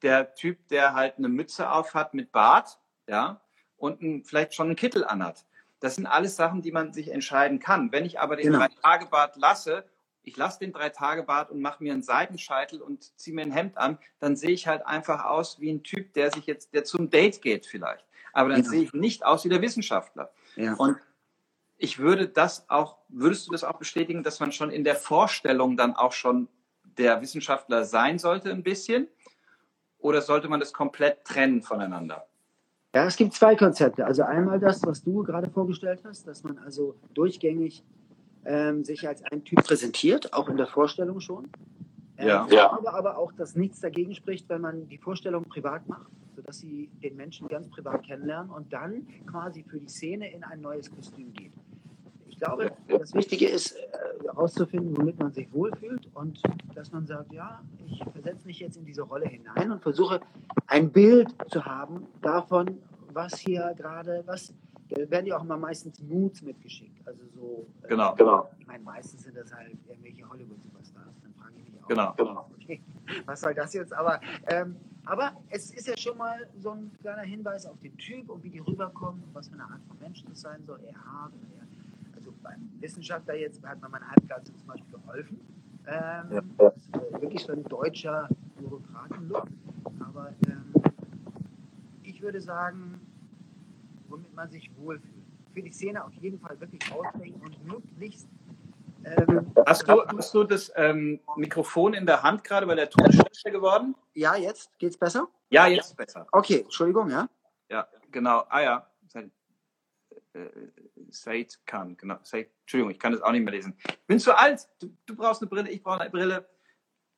der 0.02 0.34
Typ, 0.34 0.68
der 0.68 0.92
halt 0.92 1.16
eine 1.16 1.30
Mütze 1.30 1.70
auf 1.70 1.94
hat 1.94 2.12
mit 2.12 2.30
Bart, 2.30 2.78
ja, 3.06 3.40
und 3.78 4.02
ein, 4.02 4.24
vielleicht 4.24 4.54
schon 4.54 4.66
einen 4.66 4.76
Kittel 4.76 5.02
anhat. 5.04 5.46
Das 5.80 5.94
sind 5.94 6.06
alles 6.06 6.36
Sachen, 6.36 6.60
die 6.60 6.72
man 6.72 6.92
sich 6.92 7.10
entscheiden 7.10 7.58
kann. 7.58 7.90
Wenn 7.90 8.04
ich 8.04 8.20
aber 8.20 8.36
den 8.36 8.46
genau. 8.46 8.58
Drei-Tage-Bart 8.58 9.36
lasse, 9.36 9.86
ich 10.22 10.36
lasse 10.36 10.58
den 10.58 10.72
Drei-Tage-Bart 10.72 11.50
und 11.50 11.60
mache 11.60 11.82
mir 11.82 11.94
einen 11.94 12.02
Seitenscheitel 12.02 12.82
und 12.82 13.18
ziehe 13.18 13.34
mir 13.34 13.42
ein 13.42 13.52
Hemd 13.52 13.78
an, 13.78 13.98
dann 14.18 14.36
sehe 14.36 14.50
ich 14.50 14.66
halt 14.66 14.84
einfach 14.84 15.24
aus 15.24 15.58
wie 15.58 15.70
ein 15.70 15.82
Typ, 15.82 16.12
der 16.12 16.32
sich 16.32 16.44
jetzt, 16.44 16.74
der 16.74 16.84
zum 16.84 17.08
Date 17.08 17.40
geht 17.40 17.64
vielleicht. 17.64 18.05
Aber 18.36 18.50
dann 18.50 18.60
genau. 18.60 18.70
sehe 18.70 18.82
ich 18.82 18.92
nicht 18.92 19.24
aus 19.24 19.46
wie 19.46 19.48
der 19.48 19.62
Wissenschaftler. 19.62 20.30
Ja. 20.56 20.74
Und 20.74 20.98
ich 21.78 21.98
würde 21.98 22.28
das 22.28 22.68
auch, 22.68 22.98
würdest 23.08 23.46
du 23.46 23.52
das 23.52 23.64
auch 23.64 23.78
bestätigen, 23.78 24.22
dass 24.22 24.40
man 24.40 24.52
schon 24.52 24.68
in 24.68 24.84
der 24.84 24.94
Vorstellung 24.94 25.78
dann 25.78 25.96
auch 25.96 26.12
schon 26.12 26.46
der 26.98 27.22
Wissenschaftler 27.22 27.86
sein 27.86 28.18
sollte 28.18 28.50
ein 28.50 28.62
bisschen? 28.62 29.08
Oder 29.96 30.20
sollte 30.20 30.48
man 30.48 30.60
das 30.60 30.74
komplett 30.74 31.24
trennen 31.24 31.62
voneinander? 31.62 32.26
Ja, 32.94 33.06
es 33.06 33.16
gibt 33.16 33.32
zwei 33.32 33.56
Konzepte. 33.56 34.04
Also 34.04 34.22
einmal 34.22 34.60
das, 34.60 34.84
was 34.84 35.02
du 35.02 35.22
gerade 35.22 35.48
vorgestellt 35.48 36.00
hast, 36.04 36.26
dass 36.26 36.44
man 36.44 36.58
also 36.58 36.94
durchgängig 37.14 37.82
ähm, 38.44 38.84
sich 38.84 39.08
als 39.08 39.22
ein 39.24 39.44
Typ 39.44 39.64
präsentiert, 39.64 40.34
auch 40.34 40.50
in 40.50 40.58
der 40.58 40.66
Vorstellung 40.66 41.20
schon. 41.20 41.48
Ähm, 42.18 42.28
ja. 42.28 42.46
ja. 42.50 42.70
Aber, 42.70 42.92
aber 42.92 43.16
auch, 43.16 43.32
dass 43.32 43.56
nichts 43.56 43.80
dagegen 43.80 44.14
spricht, 44.14 44.46
wenn 44.50 44.60
man 44.60 44.88
die 44.88 44.98
Vorstellung 44.98 45.44
privat 45.44 45.88
macht, 45.88 46.10
sodass 46.36 46.58
sie 46.58 46.90
den 47.02 47.16
Menschen 47.16 47.48
ganz 47.48 47.68
privat 47.68 48.04
kennenlernen 48.04 48.50
und 48.50 48.72
dann 48.72 49.06
quasi 49.26 49.64
für 49.64 49.80
die 49.80 49.88
Szene 49.88 50.32
in 50.32 50.44
ein 50.44 50.60
neues 50.60 50.90
Kostüm 50.90 51.32
geht. 51.32 51.52
Ich 52.28 52.38
glaube, 52.38 52.70
das 52.86 53.14
Wichtige 53.14 53.48
ist 53.48 53.74
herauszufinden, 54.24 54.94
äh, 54.94 54.98
womit 54.98 55.18
man 55.18 55.32
sich 55.32 55.50
wohlfühlt 55.52 56.10
und 56.14 56.42
dass 56.74 56.92
man 56.92 57.06
sagt, 57.06 57.32
ja, 57.32 57.62
ich 57.86 58.04
versetze 58.12 58.46
mich 58.46 58.60
jetzt 58.60 58.76
in 58.76 58.84
diese 58.84 59.02
Rolle 59.02 59.26
hinein 59.26 59.70
und 59.70 59.82
versuche 59.82 60.20
ein 60.66 60.92
Bild 60.92 61.34
zu 61.50 61.64
haben 61.64 62.06
davon, 62.20 62.78
was 63.12 63.38
hier 63.38 63.72
gerade, 63.74 64.22
was 64.26 64.52
da 64.88 65.10
werden 65.10 65.26
ja 65.26 65.38
auch 65.38 65.42
immer 65.42 65.56
meistens 65.56 66.00
Moods 66.00 66.42
mitgeschickt. 66.42 67.06
Also 67.06 67.22
so. 67.34 67.66
Äh, 67.82 67.88
genau, 67.88 68.12
äh, 68.12 68.16
genau. 68.16 68.50
Ich 68.58 68.66
meine, 68.66 68.84
meistens 68.84 69.22
sind 69.22 69.36
das 69.36 69.52
halt 69.52 69.76
irgendwelche 69.88 70.28
Hollywood-Superstars. 70.28 71.14
Dann 71.22 71.34
frage 71.34 71.54
ich 71.58 71.72
mich 71.72 71.82
auch. 71.82 71.88
Genau, 71.88 72.14
genau. 72.16 72.50
Okay, 72.62 72.82
was 73.24 73.40
soll 73.40 73.54
das 73.54 73.72
jetzt? 73.74 73.92
Aber, 73.92 74.20
ähm, 74.46 74.76
aber 75.06 75.32
es 75.50 75.70
ist 75.70 75.86
ja 75.86 75.96
schon 75.96 76.18
mal 76.18 76.48
so 76.58 76.72
ein 76.72 76.90
kleiner 77.00 77.22
Hinweis 77.22 77.64
auf 77.64 77.78
den 77.80 77.96
Typ 77.96 78.28
und 78.28 78.42
wie 78.42 78.50
die 78.50 78.58
rüberkommen 78.58 79.22
und 79.22 79.34
was 79.34 79.48
für 79.48 79.54
eine 79.54 79.64
Art 79.64 79.80
von 79.86 79.98
Menschen 80.00 80.30
es 80.32 80.40
sein 80.40 80.62
soll. 80.66 80.78
Oder 80.80 80.88
eher 80.88 81.30
also 82.14 82.32
beim 82.42 82.68
Wissenschaftler 82.80 83.36
jetzt 83.36 83.64
hat 83.64 83.80
man 83.80 83.92
meiner 83.92 84.08
Halbglatze 84.08 84.52
zum 84.54 84.66
Beispiel 84.66 84.92
geholfen. 84.98 85.40
Ähm, 85.86 86.32
ja. 86.32 86.42
Das 86.58 86.76
ist 86.76 86.92
wirklich 87.20 87.42
so 87.42 87.52
ein 87.52 87.62
deutscher 87.64 88.28
Bürokratenlook. 88.58 89.46
Aber 90.00 90.32
ähm, 90.48 90.74
ich 92.02 92.20
würde 92.20 92.40
sagen, 92.40 93.00
womit 94.08 94.34
man 94.34 94.50
sich 94.50 94.70
wohlfühlt. 94.76 95.14
Für 95.54 95.62
die 95.62 95.70
Szene 95.70 96.04
auf 96.04 96.12
jeden 96.14 96.38
Fall 96.40 96.58
wirklich 96.60 96.82
ausdenken 96.92 97.40
und 97.40 97.66
möglichst. 97.66 98.28
Ähm, 99.06 99.52
hast, 99.66 99.88
du, 99.88 100.04
hast 100.06 100.34
du 100.34 100.44
das 100.44 100.72
ähm, 100.76 101.20
Mikrofon 101.36 101.94
in 101.94 102.06
der 102.06 102.22
Hand 102.22 102.42
gerade, 102.44 102.66
weil 102.66 102.76
der 102.76 102.90
Ton 102.90 103.12
schlechter 103.12 103.50
geworden? 103.50 103.94
Ja, 104.14 104.36
jetzt 104.36 104.76
geht's 104.78 104.98
besser? 104.98 105.28
Ja, 105.50 105.66
jetzt 105.68 105.96
besser. 105.96 106.26
Okay, 106.32 106.60
Entschuldigung, 106.62 107.08
ja? 107.08 107.28
Ja, 107.70 107.88
genau. 108.10 108.44
Ah 108.48 108.60
ja, 108.60 108.90
äh, 110.36 110.50
Said 111.10 111.58
Khan, 111.66 111.96
genau. 111.96 112.18
Said, 112.22 112.50
Entschuldigung, 112.62 112.90
ich 112.90 112.98
kann 112.98 113.12
das 113.12 113.22
auch 113.22 113.32
nicht 113.32 113.44
mehr 113.44 113.54
lesen. 113.54 113.76
Ich 113.88 114.06
bin 114.06 114.18
zu 114.18 114.36
alt. 114.36 114.68
Du, 114.80 114.90
du 115.06 115.16
brauchst 115.16 115.40
eine 115.40 115.48
Brille, 115.48 115.70
ich 115.70 115.82
brauche 115.82 116.00
eine 116.00 116.10
Brille. 116.10 116.48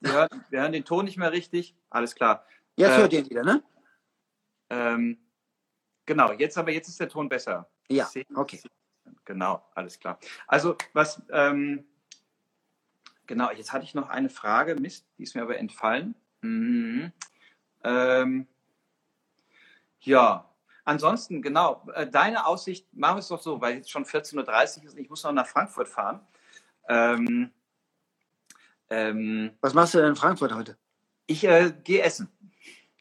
Wir 0.01 0.13
hören, 0.13 0.45
wir 0.51 0.61
hören, 0.61 0.73
den 0.73 0.85
Ton 0.85 1.05
nicht 1.05 1.17
mehr 1.17 1.33
richtig. 1.33 1.75
Alles 1.91 2.15
klar. 2.15 2.45
Jetzt 2.77 2.93
äh, 2.93 2.99
hört 2.99 3.13
ihr 3.13 3.21
ihn 3.21 3.31
wieder, 3.31 3.43
ne? 3.43 3.63
Ähm, 4.71 5.19
genau, 6.07 6.33
jetzt 6.33 6.59
aber 6.59 6.71
jetzt 6.71 6.89
ist 6.89 7.01
der 7.01 7.09
Ton 7.09 7.29
besser. 7.29 7.69
Ja, 7.89 8.09
okay. 8.35 8.61
Genau, 9.29 9.63
alles 9.75 10.01
klar. 10.01 10.19
Also 10.47 10.75
was, 10.95 11.21
ähm, 11.31 11.85
genau, 13.27 13.51
jetzt 13.51 13.75
hatte 13.75 13.85
ich 13.85 13.95
noch 13.95 14.09
eine 14.09 14.31
Frage, 14.31 14.75
Mist, 14.75 15.07
die 15.19 15.25
ist 15.25 15.37
mir 15.37 15.43
aber 15.43 15.59
entfallen. 15.59 16.15
Mhm. 16.41 17.13
Ähm, 17.85 18.47
ja, 20.01 20.49
Ansonsten, 20.89 21.43
genau, 21.43 21.87
äh, 21.93 22.07
deine 22.07 22.47
Aussicht, 22.47 22.87
machen 22.95 23.17
wir 23.17 23.21
es 23.21 23.29
doch 23.29 23.43
so, 23.43 23.61
weil 23.61 23.75
jetzt 23.75 23.91
schon 23.91 24.07
14.30 24.07 24.39
Uhr 24.79 24.85
ist 24.85 24.95
und 24.95 24.99
ich 24.99 25.11
muss 25.11 25.23
noch 25.23 25.33
nach 25.33 25.47
Frankfurt 25.47 25.87
fahren. 25.87 26.27
Ähm, 26.89 27.51
ähm, 28.89 29.51
Was 29.61 29.75
machst 29.75 29.93
du 29.93 29.99
denn 29.99 30.09
in 30.09 30.17
Frankfurt 30.17 30.55
heute? 30.55 30.79
Ich 31.27 31.45
äh, 31.45 31.75
gehe 31.85 32.01
essen. 32.01 32.33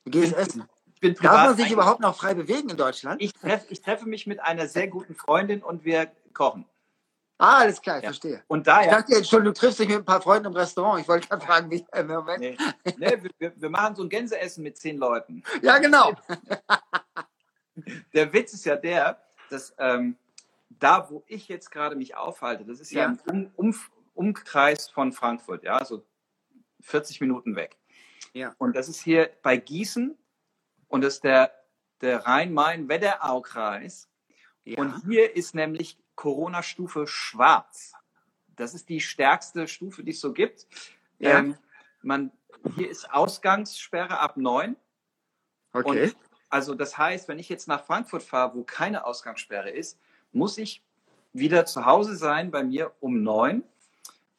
Du 0.04 0.12
gehst 0.12 0.34
essen? 0.34 0.68
Bin 1.00 1.16
Darf 1.16 1.48
man 1.48 1.58
sich 1.58 1.72
überhaupt 1.72 2.02
noch 2.02 2.16
frei 2.16 2.34
bewegen 2.34 2.70
in 2.70 2.78
Deutschland? 2.78 3.22
Ich, 3.22 3.34
treff, 3.34 3.66
ich 3.70 3.82
treffe 3.82 4.08
mich 4.08 4.28
mit 4.28 4.40
einer 4.40 4.68
sehr 4.68 4.88
guten 4.88 5.16
Freundin 5.16 5.62
und 5.62 5.86
wir 5.86 6.12
kochen. 6.34 6.66
Ah, 7.40 7.60
alles 7.60 7.82
klar, 7.82 7.98
ich 7.98 8.04
ja. 8.04 8.10
verstehe. 8.10 8.44
Und 8.48 8.66
daher, 8.66 8.86
ich 8.86 8.98
dachte 8.98 9.12
jetzt 9.14 9.30
schon, 9.30 9.44
du 9.44 9.54
triffst 9.54 9.80
dich 9.80 9.88
mit 9.88 9.98
ein 9.98 10.06
paar 10.06 10.22
Freunden 10.22 10.48
im 10.48 10.54
Restaurant. 10.54 11.00
Ich 11.00 11.08
wollte 11.08 11.28
gerade 11.28 11.46
fragen, 11.46 11.70
wie 11.70 11.86
im 11.96 12.08
Moment. 12.08 12.40
Nee, 12.40 12.58
nee 12.98 13.18
wir, 13.38 13.54
wir, 13.56 13.70
machen 13.70 13.96
so 13.96 14.04
ein 14.04 14.10
Gänseessen 14.10 14.64
mit 14.64 14.78
zehn 14.78 14.98
Leuten. 14.98 15.44
Ja, 15.62 15.78
genau. 15.78 16.16
der 18.14 18.34
Witz 18.34 18.54
ist 18.54 18.66
ja 18.66 18.76
der, 18.76 19.22
dass 19.52 19.76
ähm, 19.78 20.18
da, 20.70 21.10
wo 21.12 21.24
ich 21.28 21.48
jetzt 21.48 21.72
gerade 21.72 21.96
mich 21.96 22.16
aufhalte, 22.16 22.66
das 22.66 22.80
ist 22.80 22.92
ja, 22.92 23.04
ja 23.04 23.08
ein 23.28 23.52
um, 23.56 23.72
um, 23.72 23.76
Umkreis 24.16 24.90
von 24.90 25.12
Frankfurt, 25.12 25.64
ja, 25.64 25.86
so 25.86 26.04
40 26.82 27.22
Minuten 27.22 27.56
weg. 27.56 27.78
Ja. 28.34 28.56
Und 28.58 28.76
das 28.76 28.90
ist 28.90 29.02
hier 29.02 29.30
bei 29.44 29.58
Gießen 29.58 30.18
und 30.88 31.02
das 31.02 31.16
ist 31.16 31.24
der, 31.24 31.52
der 32.02 32.26
Rhein-Main-Wetterau-Kreis. 32.26 34.10
Ja. 34.64 34.80
Und 34.80 35.04
hier 35.06 35.36
ist 35.36 35.56
nämlich 35.56 35.98
Corona-Stufe 36.16 37.08
schwarz. 37.08 37.94
Das 38.56 38.74
ist 38.74 38.90
die 38.90 39.02
stärkste 39.02 39.68
Stufe, 39.68 40.04
die 40.04 40.12
es 40.12 40.20
so 40.20 40.34
gibt. 40.34 40.68
Ja. 41.20 41.40
Ähm, 41.40 41.58
man, 42.02 42.32
hier 42.76 42.90
ist 42.90 43.12
Ausgangssperre 43.12 44.20
ab 44.20 44.38
9. 44.38 44.76
Okay. 45.74 46.04
Und 46.04 46.16
also 46.50 46.76
das 46.76 46.98
heißt, 46.98 47.28
wenn 47.28 47.40
ich 47.40 47.50
jetzt 47.50 47.68
nach 47.68 47.86
Frankfurt 47.86 48.24
fahre, 48.24 48.56
wo 48.56 48.64
keine 48.64 49.06
Ausgangssperre 49.06 49.70
ist, 49.70 50.00
muss 50.32 50.58
ich 50.58 50.84
wieder 51.34 51.66
zu 51.66 51.86
Hause 51.86 52.16
sein 52.16 52.52
bei 52.52 52.64
mir 52.64 52.94
um 53.00 53.22
neun 53.22 53.64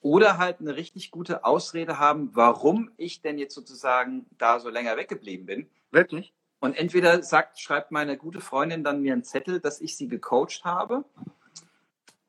oder 0.01 0.39
halt 0.39 0.61
eine 0.61 0.77
richtig 0.77 1.11
gute 1.11 1.45
Ausrede 1.45 1.99
haben, 1.99 2.31
warum 2.35 2.91
ich 2.97 3.21
denn 3.21 3.39
jetzt 3.39 3.55
sozusagen 3.55 4.27
da 4.39 4.59
so 4.61 4.69
länger 4.69 4.97
weggeblieben 4.97 5.47
bin. 5.47 5.71
Wirklich? 5.91 6.33
Und 6.61 6.77
entweder 6.77 7.23
sagt, 7.23 7.61
schreibt 7.61 7.93
meine 7.93 8.17
gute 8.17 8.41
Freundin 8.41 8.83
dann 8.83 9.01
mir 9.01 9.13
einen 9.13 9.25
Zettel, 9.25 9.61
dass 9.61 9.81
ich 9.81 9.97
sie 9.97 10.09
gecoacht 10.09 10.65
habe, 10.65 11.05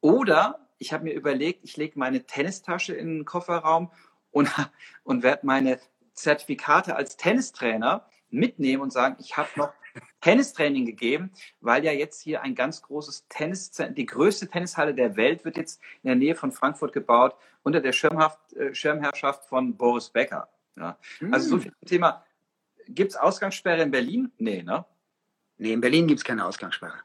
oder 0.02 0.68
ich 0.78 0.94
habe 0.94 1.04
mir 1.04 1.14
überlegt, 1.14 1.64
ich 1.64 1.76
lege 1.78 2.00
meine 2.00 2.24
Tennistasche 2.26 2.94
in 2.94 3.08
den 3.08 3.26
Kofferraum 3.26 3.92
und, 4.32 4.50
und 5.04 5.24
werde 5.24 5.46
meine 5.46 5.80
Zertifikate 6.14 6.96
als 6.96 7.18
Tennistrainer 7.18 8.06
mitnehmen 8.30 8.82
und 8.82 8.92
sagen, 8.92 9.16
ich 9.20 9.38
habe 9.38 9.50
noch 9.56 9.74
Tennistraining 10.22 10.86
gegeben, 10.86 11.32
weil 11.62 11.84
ja 11.84 11.92
jetzt 11.92 12.22
hier 12.22 12.42
ein 12.42 12.56
ganz 12.56 12.82
großes 12.82 13.28
Tennis, 13.28 13.72
die 13.72 14.06
größte 14.06 14.48
Tennishalle 14.48 14.94
der 14.94 15.16
Welt 15.16 15.46
wird 15.46 15.58
jetzt 15.58 15.82
in 16.04 16.08
der 16.08 16.16
Nähe 16.16 16.36
von 16.36 16.52
Frankfurt 16.52 16.94
gebaut, 16.94 17.36
unter 17.64 17.82
der 17.82 17.92
Schirmhaft, 17.92 18.54
äh, 18.54 18.74
Schirmherrschaft 18.74 19.46
von 19.46 19.76
Boris 19.76 20.10
Becker. 20.10 20.48
Ja. 20.76 20.98
Also 21.32 21.50
so 21.50 21.56
hm. 21.56 21.62
viel 21.62 21.74
zum 21.80 21.88
Thema. 21.88 22.24
Gibt 22.90 23.12
es 23.12 23.18
Ausgangssperre 23.18 23.82
in 23.84 23.92
Berlin? 23.92 24.32
Nee, 24.38 24.64
ne? 24.64 24.86
Nee, 25.58 25.74
in 25.74 25.82
Berlin 25.82 26.08
gibt 26.08 26.20
es 26.20 26.24
keine 26.24 26.46
Ausgangssperre. 26.46 27.00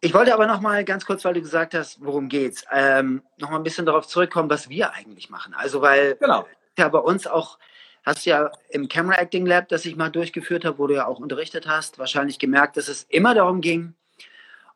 Ich 0.00 0.14
wollte 0.14 0.34
aber 0.34 0.46
noch 0.46 0.60
mal 0.60 0.84
ganz 0.84 1.04
kurz, 1.04 1.24
weil 1.24 1.34
du 1.34 1.40
gesagt 1.40 1.74
hast, 1.74 2.04
worum 2.04 2.28
geht's, 2.28 2.64
ähm, 2.70 3.22
noch 3.38 3.50
mal 3.50 3.56
ein 3.56 3.62
bisschen 3.62 3.86
darauf 3.86 4.06
zurückkommen, 4.06 4.50
was 4.50 4.68
wir 4.68 4.92
eigentlich 4.92 5.30
machen. 5.30 5.54
Also 5.54 5.80
weil 5.80 6.16
genau. 6.16 6.46
ja 6.78 6.88
bei 6.88 6.98
uns 6.98 7.26
auch 7.26 7.58
hast 8.04 8.24
ja 8.24 8.52
im 8.68 8.88
Camera 8.88 9.18
Acting 9.18 9.46
Lab, 9.46 9.68
das 9.68 9.84
ich 9.84 9.96
mal 9.96 10.10
durchgeführt 10.10 10.64
habe, 10.64 10.78
wo 10.78 10.86
du 10.86 10.94
ja 10.94 11.06
auch 11.06 11.18
unterrichtet 11.18 11.66
hast, 11.66 11.98
wahrscheinlich 11.98 12.38
gemerkt, 12.38 12.76
dass 12.76 12.88
es 12.88 13.02
immer 13.04 13.34
darum 13.34 13.60
ging. 13.60 13.94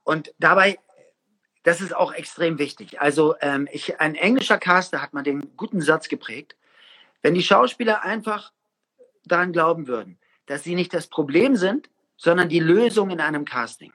Und 0.02 0.34
dabei, 0.38 0.80
das 1.62 1.80
ist 1.80 1.94
auch 1.94 2.12
extrem 2.12 2.58
wichtig. 2.58 3.00
Also 3.00 3.36
ähm, 3.40 3.68
ich, 3.70 4.00
ein 4.00 4.16
englischer 4.16 4.58
Caster 4.58 5.00
hat 5.00 5.12
mal 5.12 5.22
den 5.22 5.56
guten 5.56 5.80
Satz 5.80 6.08
geprägt. 6.08 6.56
Wenn 7.22 7.34
die 7.34 7.42
Schauspieler 7.42 8.02
einfach 8.02 8.52
daran 9.24 9.52
glauben 9.52 9.86
würden, 9.86 10.18
dass 10.46 10.64
sie 10.64 10.74
nicht 10.74 10.92
das 10.94 11.06
Problem 11.06 11.56
sind, 11.56 11.90
sondern 12.16 12.48
die 12.48 12.60
Lösung 12.60 13.10
in 13.10 13.20
einem 13.20 13.44
Casting, 13.44 13.92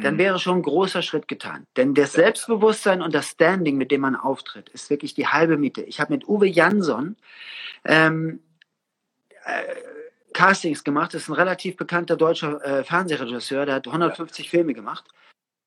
dann 0.00 0.16
wäre 0.16 0.38
schon 0.38 0.58
ein 0.58 0.62
großer 0.62 1.02
Schritt 1.02 1.26
getan. 1.26 1.66
Denn 1.76 1.94
das 1.94 2.12
Selbstbewusstsein 2.12 3.02
und 3.02 3.14
das 3.14 3.30
Standing, 3.30 3.76
mit 3.76 3.90
dem 3.90 4.00
man 4.00 4.14
auftritt, 4.14 4.68
ist 4.68 4.88
wirklich 4.90 5.14
die 5.14 5.26
halbe 5.26 5.56
Miete. 5.58 5.82
Ich 5.82 6.00
habe 6.00 6.12
mit 6.12 6.28
Uwe 6.28 6.46
Jansson 6.46 7.16
ähm, 7.84 8.40
äh, 9.44 9.62
Castings 10.32 10.84
gemacht. 10.84 11.14
Das 11.14 11.22
ist 11.22 11.28
ein 11.28 11.34
relativ 11.34 11.76
bekannter 11.76 12.16
deutscher 12.16 12.64
äh, 12.64 12.84
Fernsehregisseur, 12.84 13.66
der 13.66 13.76
hat 13.76 13.86
150 13.86 14.48
Filme 14.48 14.72
gemacht. 14.72 15.04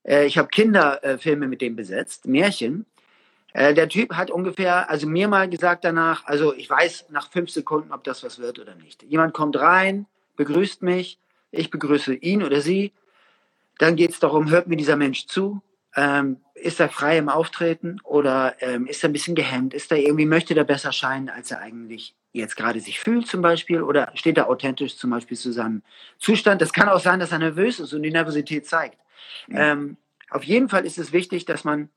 Äh, 0.04 0.26
ich 0.26 0.38
habe 0.38 0.48
Kinderfilme 0.48 1.48
mit 1.48 1.62
dem 1.62 1.76
besetzt, 1.76 2.26
Märchen. 2.26 2.86
Äh, 3.56 3.74
der 3.74 3.88
Typ 3.88 4.14
hat 4.16 4.30
ungefähr, 4.32 4.90
also 4.90 5.08
mir 5.08 5.30
mal 5.30 5.50
gesagt 5.50 5.86
danach, 5.86 6.26
also 6.26 6.54
ich 6.54 6.70
weiß 6.70 7.06
nach 7.10 7.32
fünf 7.32 7.50
Sekunden, 7.50 7.94
ob 7.94 8.04
das 8.04 8.22
was 8.22 8.38
wird 8.38 8.60
oder 8.60 8.76
nicht. 8.76 9.02
Jemand 9.04 9.34
kommt 9.34 9.58
rein, 9.58 10.08
begrüßt 10.36 10.82
mich, 10.82 11.20
ich 11.52 11.72
begrüße 11.72 12.16
ihn 12.16 12.44
oder 12.44 12.60
sie. 12.60 12.92
Dann 13.78 13.96
geht 13.96 14.12
es 14.12 14.20
darum, 14.20 14.50
hört 14.50 14.68
mir 14.68 14.76
dieser 14.76 14.98
Mensch 14.98 15.28
zu? 15.28 15.62
Ähm, 15.96 16.42
ist 16.54 16.82
er 16.82 16.90
frei 16.90 17.18
im 17.18 17.30
Auftreten 17.30 18.02
oder 18.04 18.56
ähm, 18.60 18.88
ist 18.88 19.02
er 19.04 19.10
ein 19.10 19.14
bisschen 19.14 19.36
gehemmt? 19.36 19.74
Ist 19.74 19.90
er 19.90 20.00
irgendwie, 20.00 20.26
möchte 20.26 20.54
er 20.54 20.66
besser 20.66 20.92
scheinen, 20.92 21.30
als 21.30 21.50
er 21.50 21.60
eigentlich 21.60 22.14
jetzt 22.34 22.58
gerade 22.58 22.82
sich 22.82 23.00
fühlt 23.00 23.26
zum 23.26 23.42
Beispiel? 23.42 23.82
Oder 23.82 24.12
steht 24.16 24.38
er 24.38 24.50
authentisch 24.50 24.98
zum 24.98 25.12
Beispiel 25.12 25.38
zu 25.38 25.54
seinem 25.54 25.82
Zustand? 26.20 26.62
Das 26.62 26.74
kann 26.74 26.90
auch 26.90 27.00
sein, 27.00 27.22
dass 27.22 27.32
er 27.32 27.40
nervös 27.40 27.80
ist 27.80 27.94
und 27.94 28.04
die 28.04 28.12
Nervosität 28.12 28.68
zeigt. 28.68 28.98
Mhm. 29.48 29.56
Ähm, 29.58 29.98
auf 30.30 30.44
jeden 30.44 30.68
Fall 30.68 30.86
ist 30.86 30.98
es 30.98 31.14
wichtig, 31.14 31.46
dass 31.46 31.64
man 31.64 31.88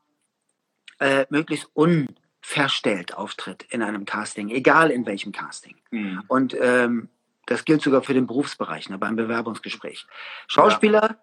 äh, 0.98 1.26
möglichst 1.30 1.68
unverstellt 1.74 3.14
auftritt 3.14 3.64
in 3.70 3.82
einem 3.82 4.04
Casting, 4.04 4.50
egal 4.50 4.90
in 4.90 5.06
welchem 5.06 5.32
Casting. 5.32 5.76
Mhm. 5.90 6.22
Und 6.28 6.56
ähm, 6.60 7.08
das 7.46 7.64
gilt 7.64 7.82
sogar 7.82 8.02
für 8.02 8.14
den 8.14 8.26
Berufsbereich, 8.26 8.88
ne, 8.90 8.98
beim 8.98 9.16
Bewerbungsgespräch. 9.16 10.06
Schauspieler 10.48 11.02
ja. 11.02 11.16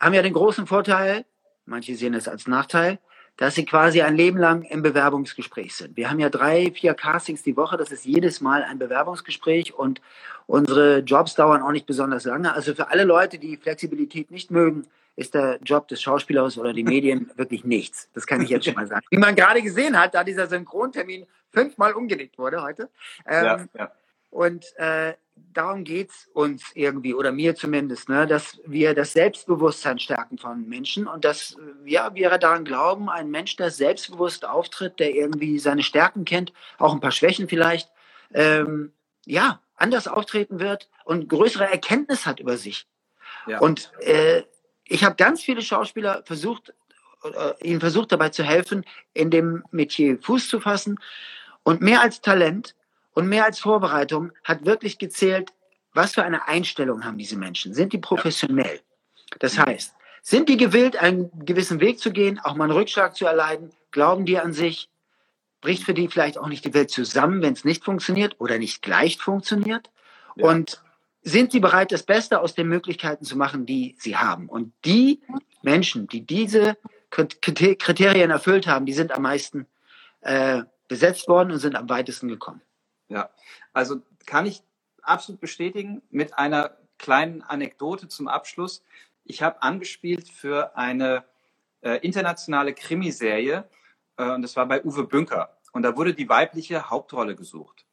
haben 0.00 0.14
ja 0.14 0.22
den 0.22 0.32
großen 0.32 0.66
Vorteil, 0.66 1.24
manche 1.64 1.94
sehen 1.94 2.14
es 2.14 2.28
als 2.28 2.46
Nachteil, 2.46 2.98
dass 3.36 3.56
sie 3.56 3.64
quasi 3.64 4.02
ein 4.02 4.16
Leben 4.16 4.38
lang 4.38 4.62
im 4.62 4.82
Bewerbungsgespräch 4.82 5.74
sind. 5.74 5.96
Wir 5.96 6.08
haben 6.08 6.20
ja 6.20 6.30
drei, 6.30 6.70
vier 6.72 6.94
Castings 6.94 7.42
die 7.42 7.56
Woche, 7.56 7.76
das 7.76 7.90
ist 7.90 8.04
jedes 8.04 8.40
Mal 8.40 8.62
ein 8.62 8.78
Bewerbungsgespräch 8.78 9.74
und 9.74 10.00
unsere 10.46 10.98
Jobs 10.98 11.34
dauern 11.34 11.62
auch 11.62 11.72
nicht 11.72 11.86
besonders 11.86 12.24
lange. 12.24 12.52
Also 12.52 12.74
für 12.74 12.88
alle 12.88 13.04
Leute, 13.04 13.38
die 13.38 13.56
Flexibilität 13.56 14.30
nicht 14.30 14.50
mögen, 14.50 14.86
ist 15.16 15.34
der 15.34 15.58
Job 15.62 15.88
des 15.88 16.02
Schauspielers 16.02 16.58
oder 16.58 16.72
die 16.72 16.84
Medien 16.84 17.30
wirklich 17.36 17.64
nichts. 17.64 18.08
Das 18.14 18.26
kann 18.26 18.42
ich 18.42 18.48
jetzt 18.48 18.64
schon 18.64 18.74
mal 18.74 18.86
sagen. 18.86 19.04
Wie 19.10 19.18
man 19.18 19.34
gerade 19.34 19.62
gesehen 19.62 19.98
hat, 19.98 20.14
da 20.14 20.24
dieser 20.24 20.46
Synchrontermin 20.46 21.26
fünfmal 21.50 21.92
umgelegt 21.92 22.38
wurde 22.38 22.62
heute. 22.62 22.90
Ähm, 23.26 23.44
ja, 23.44 23.66
ja. 23.78 23.92
Und 24.30 24.76
äh, 24.78 25.14
darum 25.52 25.84
geht's 25.84 26.28
uns 26.32 26.64
irgendwie, 26.74 27.14
oder 27.14 27.30
mir 27.30 27.54
zumindest, 27.54 28.08
ne, 28.08 28.26
dass 28.26 28.60
wir 28.66 28.92
das 28.92 29.12
Selbstbewusstsein 29.12 30.00
stärken 30.00 30.38
von 30.38 30.68
Menschen 30.68 31.06
und 31.06 31.24
dass 31.24 31.56
ja, 31.84 32.12
wir 32.16 32.36
daran 32.38 32.64
glauben, 32.64 33.08
ein 33.08 33.30
Mensch, 33.30 33.54
der 33.54 33.70
selbstbewusst 33.70 34.44
auftritt, 34.44 34.98
der 34.98 35.14
irgendwie 35.14 35.60
seine 35.60 35.84
Stärken 35.84 36.24
kennt, 36.24 36.52
auch 36.78 36.92
ein 36.92 37.00
paar 37.00 37.12
Schwächen 37.12 37.48
vielleicht, 37.48 37.90
ähm, 38.32 38.92
ja, 39.24 39.60
anders 39.76 40.08
auftreten 40.08 40.58
wird 40.58 40.90
und 41.04 41.28
größere 41.28 41.70
Erkenntnis 41.70 42.26
hat 42.26 42.40
über 42.40 42.56
sich. 42.56 42.88
Ja. 43.46 43.60
Und 43.60 43.92
äh, 44.00 44.42
ich 44.86 45.04
habe 45.04 45.16
ganz 45.16 45.42
viele 45.42 45.62
Schauspieler 45.62 46.22
versucht, 46.24 46.72
äh, 47.24 47.68
ihnen 47.68 47.80
versucht 47.80 48.12
dabei 48.12 48.28
zu 48.28 48.44
helfen, 48.44 48.84
in 49.12 49.30
dem 49.30 49.64
Metier 49.70 50.18
Fuß 50.20 50.48
zu 50.48 50.60
fassen. 50.60 50.98
Und 51.62 51.80
mehr 51.80 52.02
als 52.02 52.20
Talent 52.20 52.74
und 53.14 53.28
mehr 53.28 53.44
als 53.44 53.58
Vorbereitung 53.58 54.32
hat 54.44 54.66
wirklich 54.66 54.98
gezählt, 54.98 55.52
was 55.94 56.14
für 56.14 56.24
eine 56.24 56.48
Einstellung 56.48 57.04
haben 57.04 57.18
diese 57.18 57.36
Menschen? 57.36 57.72
Sind 57.72 57.92
die 57.92 57.98
professionell? 57.98 58.80
Das 59.38 59.58
heißt, 59.58 59.94
sind 60.22 60.48
die 60.48 60.56
gewillt, 60.56 60.96
einen 60.96 61.30
gewissen 61.44 61.80
Weg 61.80 62.00
zu 62.00 62.10
gehen, 62.10 62.40
auch 62.40 62.54
mal 62.54 62.64
einen 62.64 62.72
Rückschlag 62.72 63.16
zu 63.16 63.26
erleiden? 63.26 63.72
Glauben 63.90 64.26
die 64.26 64.38
an 64.38 64.52
sich? 64.52 64.90
Bricht 65.60 65.84
für 65.84 65.94
die 65.94 66.08
vielleicht 66.08 66.36
auch 66.36 66.48
nicht 66.48 66.64
die 66.64 66.74
Welt 66.74 66.90
zusammen, 66.90 67.40
wenn 67.40 67.54
es 67.54 67.64
nicht 67.64 67.84
funktioniert 67.84 68.36
oder 68.38 68.58
nicht 68.58 68.82
gleich 68.82 69.16
funktioniert? 69.16 69.90
Ja. 70.36 70.50
Und 70.50 70.82
sind 71.24 71.52
sie 71.52 71.60
bereit, 71.60 71.90
das 71.90 72.02
Beste 72.02 72.40
aus 72.40 72.54
den 72.54 72.68
Möglichkeiten 72.68 73.24
zu 73.24 73.36
machen, 73.36 73.66
die 73.66 73.96
sie 73.98 74.16
haben? 74.16 74.48
Und 74.48 74.72
die 74.84 75.22
Menschen, 75.62 76.06
die 76.06 76.24
diese 76.24 76.76
Kriterien 77.10 78.30
erfüllt 78.30 78.66
haben, 78.66 78.86
die 78.86 78.92
sind 78.92 79.10
am 79.10 79.22
meisten 79.22 79.66
äh, 80.20 80.62
besetzt 80.86 81.26
worden 81.28 81.50
und 81.50 81.58
sind 81.58 81.76
am 81.76 81.88
weitesten 81.88 82.28
gekommen. 82.28 82.60
Ja, 83.08 83.30
also 83.72 84.02
kann 84.26 84.46
ich 84.46 84.62
absolut 85.02 85.40
bestätigen 85.40 86.02
mit 86.10 86.36
einer 86.36 86.76
kleinen 86.98 87.42
Anekdote 87.42 88.08
zum 88.08 88.28
Abschluss. 88.28 88.82
Ich 89.24 89.42
habe 89.42 89.62
angespielt 89.62 90.28
für 90.28 90.76
eine 90.76 91.24
äh, 91.80 91.98
internationale 92.00 92.74
Krimiserie 92.74 93.64
äh, 94.16 94.30
und 94.30 94.42
das 94.42 94.56
war 94.56 94.66
bei 94.66 94.84
Uwe 94.84 95.04
Bünker. 95.04 95.56
Und 95.72 95.82
da 95.82 95.96
wurde 95.96 96.14
die 96.14 96.28
weibliche 96.28 96.90
Hauptrolle 96.90 97.34
gesucht. 97.34 97.84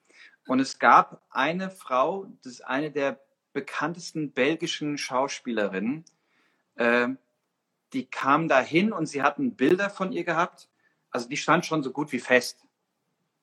Und 0.48 0.60
es 0.60 0.80
gab 0.80 1.22
eine 1.30 1.70
Frau, 1.70 2.28
das 2.44 2.54
ist 2.54 2.62
eine 2.62 2.92
der 2.92 3.20
bekanntesten 3.54 4.32
belgischen 4.32 4.98
Schauspielerinnen, 4.98 6.06
äh, 6.76 7.10
die 7.94 8.06
kam 8.06 8.48
dahin 8.48 8.94
und 8.94 9.06
sie 9.06 9.22
hatten 9.22 9.56
Bilder 9.56 9.90
von 9.90 10.12
ihr 10.12 10.24
gehabt. 10.24 10.70
Also 11.10 11.28
die 11.28 11.38
stand 11.38 11.66
schon 11.66 11.84
so 11.84 11.92
gut 11.92 12.12
wie 12.12 12.20
fest 12.20 12.66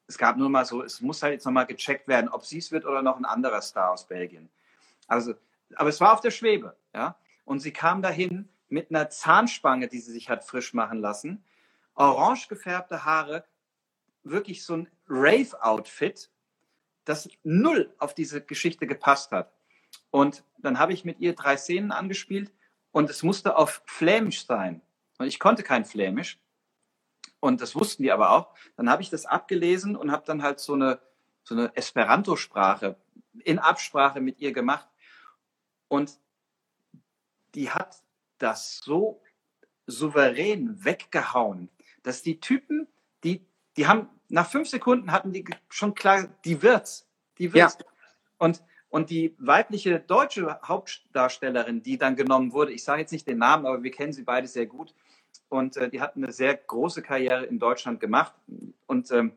es 0.08 0.16
gab 0.16 0.38
nur 0.38 0.48
mal 0.48 0.64
so, 0.64 0.82
es 0.82 1.00
muss 1.02 1.22
halt 1.22 1.34
jetzt 1.34 1.44
nochmal 1.44 1.66
gecheckt 1.66 2.08
werden, 2.08 2.30
ob 2.30 2.44
sie 2.44 2.58
es 2.58 2.72
wird 2.72 2.87
oder 2.87 3.02
noch 3.02 3.18
ein 3.18 3.26
anderer 3.26 3.61
Star 3.61 3.92
aus 3.92 4.06
Belgien. 4.06 4.48
Also, 5.06 5.34
aber 5.76 5.90
es 5.90 6.00
war 6.00 6.14
auf 6.14 6.22
der 6.22 6.30
Schwebe, 6.30 6.76
ja. 6.94 7.16
Und 7.44 7.61
sie 7.61 7.72
kam 7.72 8.02
dahin 8.02 8.48
mit 8.68 8.90
einer 8.90 9.11
Zahnspange, 9.11 9.87
die 9.87 10.00
sie 10.00 10.12
sich 10.12 10.28
hat 10.30 10.44
frisch 10.44 10.72
machen 10.74 11.00
lassen, 11.00 11.44
orange 11.94 12.48
gefärbte 12.48 13.04
Haare, 13.04 13.44
wirklich 14.22 14.64
so 14.64 14.76
ein 14.76 14.88
Rave-Outfit, 15.08 16.30
das 17.09 17.29
null 17.42 17.94
auf 17.99 18.14
diese 18.14 18.42
Geschichte 18.42 18.87
gepasst 18.87 19.31
hat. 19.33 19.53
Und 20.11 20.44
dann 20.59 20.79
habe 20.79 20.92
ich 20.92 21.05
mit 21.05 21.21
ihr 21.21 21.35
drei 21.35 21.57
Szenen 21.57 21.90
angespielt 21.90 22.53
und 22.92 23.09
es 23.09 23.23
musste 23.23 23.57
auf 23.57 23.83
Flämisch 23.87 24.47
sein. 24.47 24.83
Und 25.18 25.27
ich 25.27 25.38
konnte 25.38 25.62
kein 25.62 25.85
Flämisch. 25.85 26.38
Und 27.40 27.61
das 27.61 27.75
wussten 27.75 28.03
die 28.03 28.12
aber 28.12 28.31
auch. 28.33 28.55
Dann 28.77 28.90
habe 28.90 29.03
ich 29.03 29.11
das 29.11 29.25
abgelesen 29.25 29.97
und 29.97 30.12
habe 30.12 30.25
dann 30.27 30.42
halt 30.42 30.61
so 30.61 30.75
eine, 30.75 31.01
so 31.44 31.55
eine 31.55 31.75
Esperanto-Sprache 31.77 32.97
in 33.44 33.59
Absprache 33.59 34.21
mit 34.21 34.40
ihr 34.40 34.53
gemacht. 34.53 34.88
Und 35.88 36.18
die 37.55 37.71
hat 37.71 38.03
das 38.38 38.79
so 38.79 39.23
souverän 39.87 40.85
weggehauen, 40.85 41.71
dass 42.03 42.23
die 42.23 42.40
Typen, 42.40 42.87
die, 43.25 43.47
die 43.77 43.87
haben, 43.87 44.09
nach 44.28 44.48
fünf 44.50 44.68
Sekunden 44.68 45.12
hatten 45.12 45.32
die 45.32 45.44
schon 45.68 45.94
klar, 45.94 46.28
die 46.44 46.62
wird's. 46.62 47.08
Die 47.38 47.52
wird's. 47.52 47.78
Ja. 47.78 47.86
Und, 48.38 48.62
und 48.88 49.10
die 49.10 49.34
weibliche 49.38 50.00
deutsche 50.00 50.60
Hauptdarstellerin, 50.62 51.82
die 51.82 51.98
dann 51.98 52.16
genommen 52.16 52.52
wurde, 52.52 52.72
ich 52.72 52.84
sage 52.84 53.00
jetzt 53.02 53.12
nicht 53.12 53.26
den 53.26 53.38
Namen, 53.38 53.66
aber 53.66 53.82
wir 53.82 53.90
kennen 53.90 54.12
sie 54.12 54.22
beide 54.22 54.46
sehr 54.46 54.66
gut, 54.66 54.94
und 55.48 55.76
äh, 55.76 55.88
die 55.88 56.00
hat 56.00 56.16
eine 56.16 56.32
sehr 56.32 56.54
große 56.56 57.02
Karriere 57.02 57.44
in 57.44 57.58
Deutschland 57.58 58.00
gemacht 58.00 58.34
und 58.86 59.10
ähm, 59.10 59.32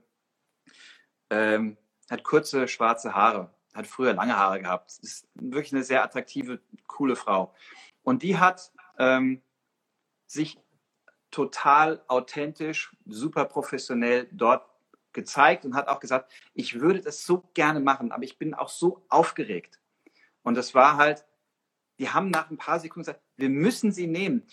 ähm, 1.29 1.77
hat 2.09 2.23
kurze 2.23 2.67
schwarze 2.67 3.15
Haare, 3.15 3.49
hat 3.73 3.87
früher 3.87 4.13
lange 4.13 4.37
Haare 4.37 4.59
gehabt. 4.59 4.91
Ist 5.01 5.27
wirklich 5.35 5.73
eine 5.73 5.83
sehr 5.83 6.03
attraktive, 6.03 6.59
coole 6.87 7.15
Frau. 7.15 7.53
Und 8.03 8.23
die 8.23 8.37
hat 8.37 8.71
ähm, 8.97 9.41
sich 10.27 10.59
total 11.29 12.03
authentisch, 12.07 12.93
super 13.05 13.45
professionell 13.45 14.27
dort 14.31 14.65
gezeigt 15.13 15.65
und 15.65 15.75
hat 15.75 15.87
auch 15.87 15.99
gesagt, 15.99 16.31
ich 16.53 16.79
würde 16.79 17.01
das 17.01 17.23
so 17.25 17.49
gerne 17.53 17.79
machen, 17.79 18.11
aber 18.11 18.23
ich 18.23 18.37
bin 18.37 18.53
auch 18.53 18.69
so 18.69 19.05
aufgeregt. 19.09 19.79
Und 20.43 20.55
das 20.55 20.73
war 20.73 20.97
halt, 20.97 21.25
die 21.99 22.09
haben 22.09 22.29
nach 22.29 22.49
ein 22.49 22.57
paar 22.57 22.79
Sekunden 22.79 23.05
gesagt, 23.05 23.21
wir 23.37 23.49
müssen 23.49 23.91
sie 23.91 24.07
nehmen. 24.07 24.47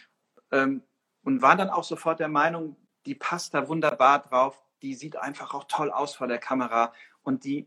Ähm, 0.51 0.83
und 1.23 1.43
waren 1.43 1.59
dann 1.59 1.71
auch 1.71 1.85
sofort 1.85 2.21
der 2.21 2.29
Meinung, 2.29 2.77
die 3.05 3.15
passt 3.15 3.53
da 3.53 3.69
wunderbar 3.69 4.21
drauf, 4.21 4.63
die 4.83 4.95
sieht 4.95 5.17
einfach 5.17 5.53
auch 5.55 5.65
toll 5.65 5.91
aus 5.91 6.15
vor 6.15 6.27
der 6.27 6.39
Kamera 6.39 6.93
und 7.23 7.45
die, 7.45 7.67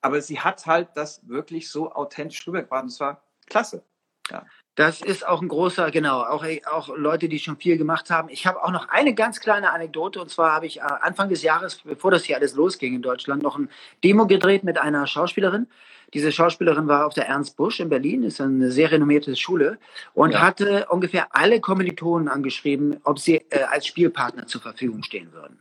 aber 0.00 0.20
sie 0.22 0.40
hat 0.40 0.64
halt 0.66 0.96
das 0.96 1.26
wirklich 1.26 1.70
so 1.70 1.92
authentisch 1.92 2.46
rübergebracht 2.46 2.84
und 2.84 2.88
es 2.90 3.00
war 3.00 3.24
klasse. 3.46 3.84
Ja. 4.30 4.46
Das 4.80 5.02
ist 5.02 5.28
auch 5.28 5.42
ein 5.42 5.48
großer, 5.48 5.90
genau, 5.90 6.22
auch, 6.22 6.42
auch 6.72 6.88
Leute, 6.96 7.28
die 7.28 7.38
schon 7.38 7.58
viel 7.58 7.76
gemacht 7.76 8.08
haben. 8.08 8.30
Ich 8.30 8.46
habe 8.46 8.64
auch 8.64 8.70
noch 8.70 8.88
eine 8.88 9.12
ganz 9.12 9.38
kleine 9.38 9.74
Anekdote 9.74 10.18
und 10.22 10.30
zwar 10.30 10.52
habe 10.52 10.64
ich 10.64 10.78
äh, 10.78 10.80
Anfang 10.80 11.28
des 11.28 11.42
Jahres, 11.42 11.82
bevor 11.84 12.10
das 12.10 12.24
hier 12.24 12.36
alles 12.38 12.54
losging 12.54 12.94
in 12.94 13.02
Deutschland, 13.02 13.42
noch 13.42 13.58
ein 13.58 13.68
Demo 14.02 14.26
gedreht 14.26 14.64
mit 14.64 14.78
einer 14.78 15.06
Schauspielerin. 15.06 15.66
Diese 16.14 16.32
Schauspielerin 16.32 16.88
war 16.88 17.04
auf 17.04 17.12
der 17.12 17.28
Ernst 17.28 17.58
Busch 17.58 17.78
in 17.78 17.90
Berlin, 17.90 18.22
ist 18.22 18.40
eine 18.40 18.72
sehr 18.72 18.90
renommierte 18.90 19.36
Schule 19.36 19.78
und 20.14 20.30
ja. 20.30 20.40
hatte 20.40 20.86
ungefähr 20.88 21.26
alle 21.36 21.60
Kommilitonen 21.60 22.28
angeschrieben, 22.28 23.00
ob 23.04 23.18
sie 23.18 23.36
äh, 23.50 23.64
als 23.64 23.86
Spielpartner 23.86 24.46
zur 24.46 24.62
Verfügung 24.62 25.02
stehen 25.02 25.34
würden. 25.34 25.58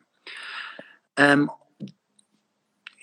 Ähm, 1.18 1.52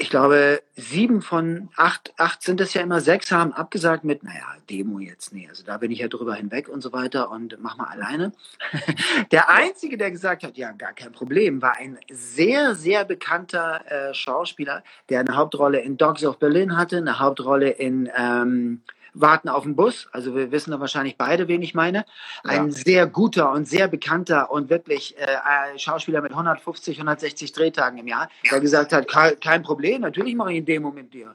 ich 0.07 0.11
glaube, 0.11 0.63
sieben 0.77 1.21
von 1.21 1.69
acht, 1.75 2.15
acht 2.17 2.41
sind 2.41 2.61
es 2.61 2.75
ja 2.75 2.81
immer, 2.81 3.01
sechs 3.01 3.33
haben 3.33 3.53
abgesagt 3.53 4.05
mit, 4.05 4.23
naja, 4.23 4.55
Demo 4.71 5.01
jetzt, 5.01 5.35
nee, 5.35 5.49
also 5.49 5.65
da 5.65 5.79
bin 5.79 5.91
ich 5.91 5.99
ja 5.99 6.07
drüber 6.07 6.37
hinweg 6.37 6.69
und 6.69 6.81
so 6.81 6.93
weiter 6.93 7.29
und 7.33 7.57
mach 7.61 7.77
mal 7.77 7.89
alleine. 7.89 8.33
der 9.33 9.51
Einzige, 9.51 9.99
der 9.99 10.13
gesagt 10.13 10.45
hat, 10.45 10.57
ja, 10.57 10.71
gar 10.71 10.93
kein 10.93 11.11
Problem, 11.11 11.61
war 11.61 11.77
ein 11.79 11.99
sehr, 12.09 12.77
sehr 12.77 13.05
bekannter 13.05 13.81
äh, 13.91 14.15
Schauspieler, 14.15 14.85
der 15.09 15.19
eine 15.19 15.35
Hauptrolle 15.35 15.81
in 15.81 15.97
Dogs 15.97 16.25
of 16.25 16.39
Berlin 16.39 16.77
hatte, 16.77 16.99
eine 16.99 17.19
Hauptrolle 17.19 17.71
in 17.71 18.09
ähm, 18.17 18.83
warten 19.21 19.49
auf 19.49 19.65
den 19.65 19.77
Bus. 19.77 20.09
Also 20.13 20.35
wir 20.35 20.53
wissen 20.53 20.71
da 20.71 20.81
wahrscheinlich 20.81 21.17
beide, 21.17 21.49
wen 21.49 21.63
ich 21.63 21.75
meine. 21.75 22.05
Ein 22.45 22.67
ja. 22.67 22.71
sehr 22.71 23.07
guter 23.07 23.53
und 23.53 23.67
sehr 23.67 23.89
bekannter 23.89 24.51
und 24.51 24.71
wirklich 24.71 25.17
äh, 25.19 25.79
Schauspieler 25.79 26.21
mit 26.21 26.33
150, 26.33 26.99
160 26.99 27.53
Drehtagen 27.53 27.99
im 27.99 28.07
Jahr, 28.07 28.29
der 28.51 28.61
gesagt 28.61 28.93
hat, 28.93 29.09
kein 29.09 29.63
Problem, 29.63 30.03
natürlich 30.03 30.35
mache 30.35 30.53
ich 30.53 30.59
eine 30.59 30.67
Demo 30.67 30.91
mit 30.91 31.13
dir. 31.13 31.35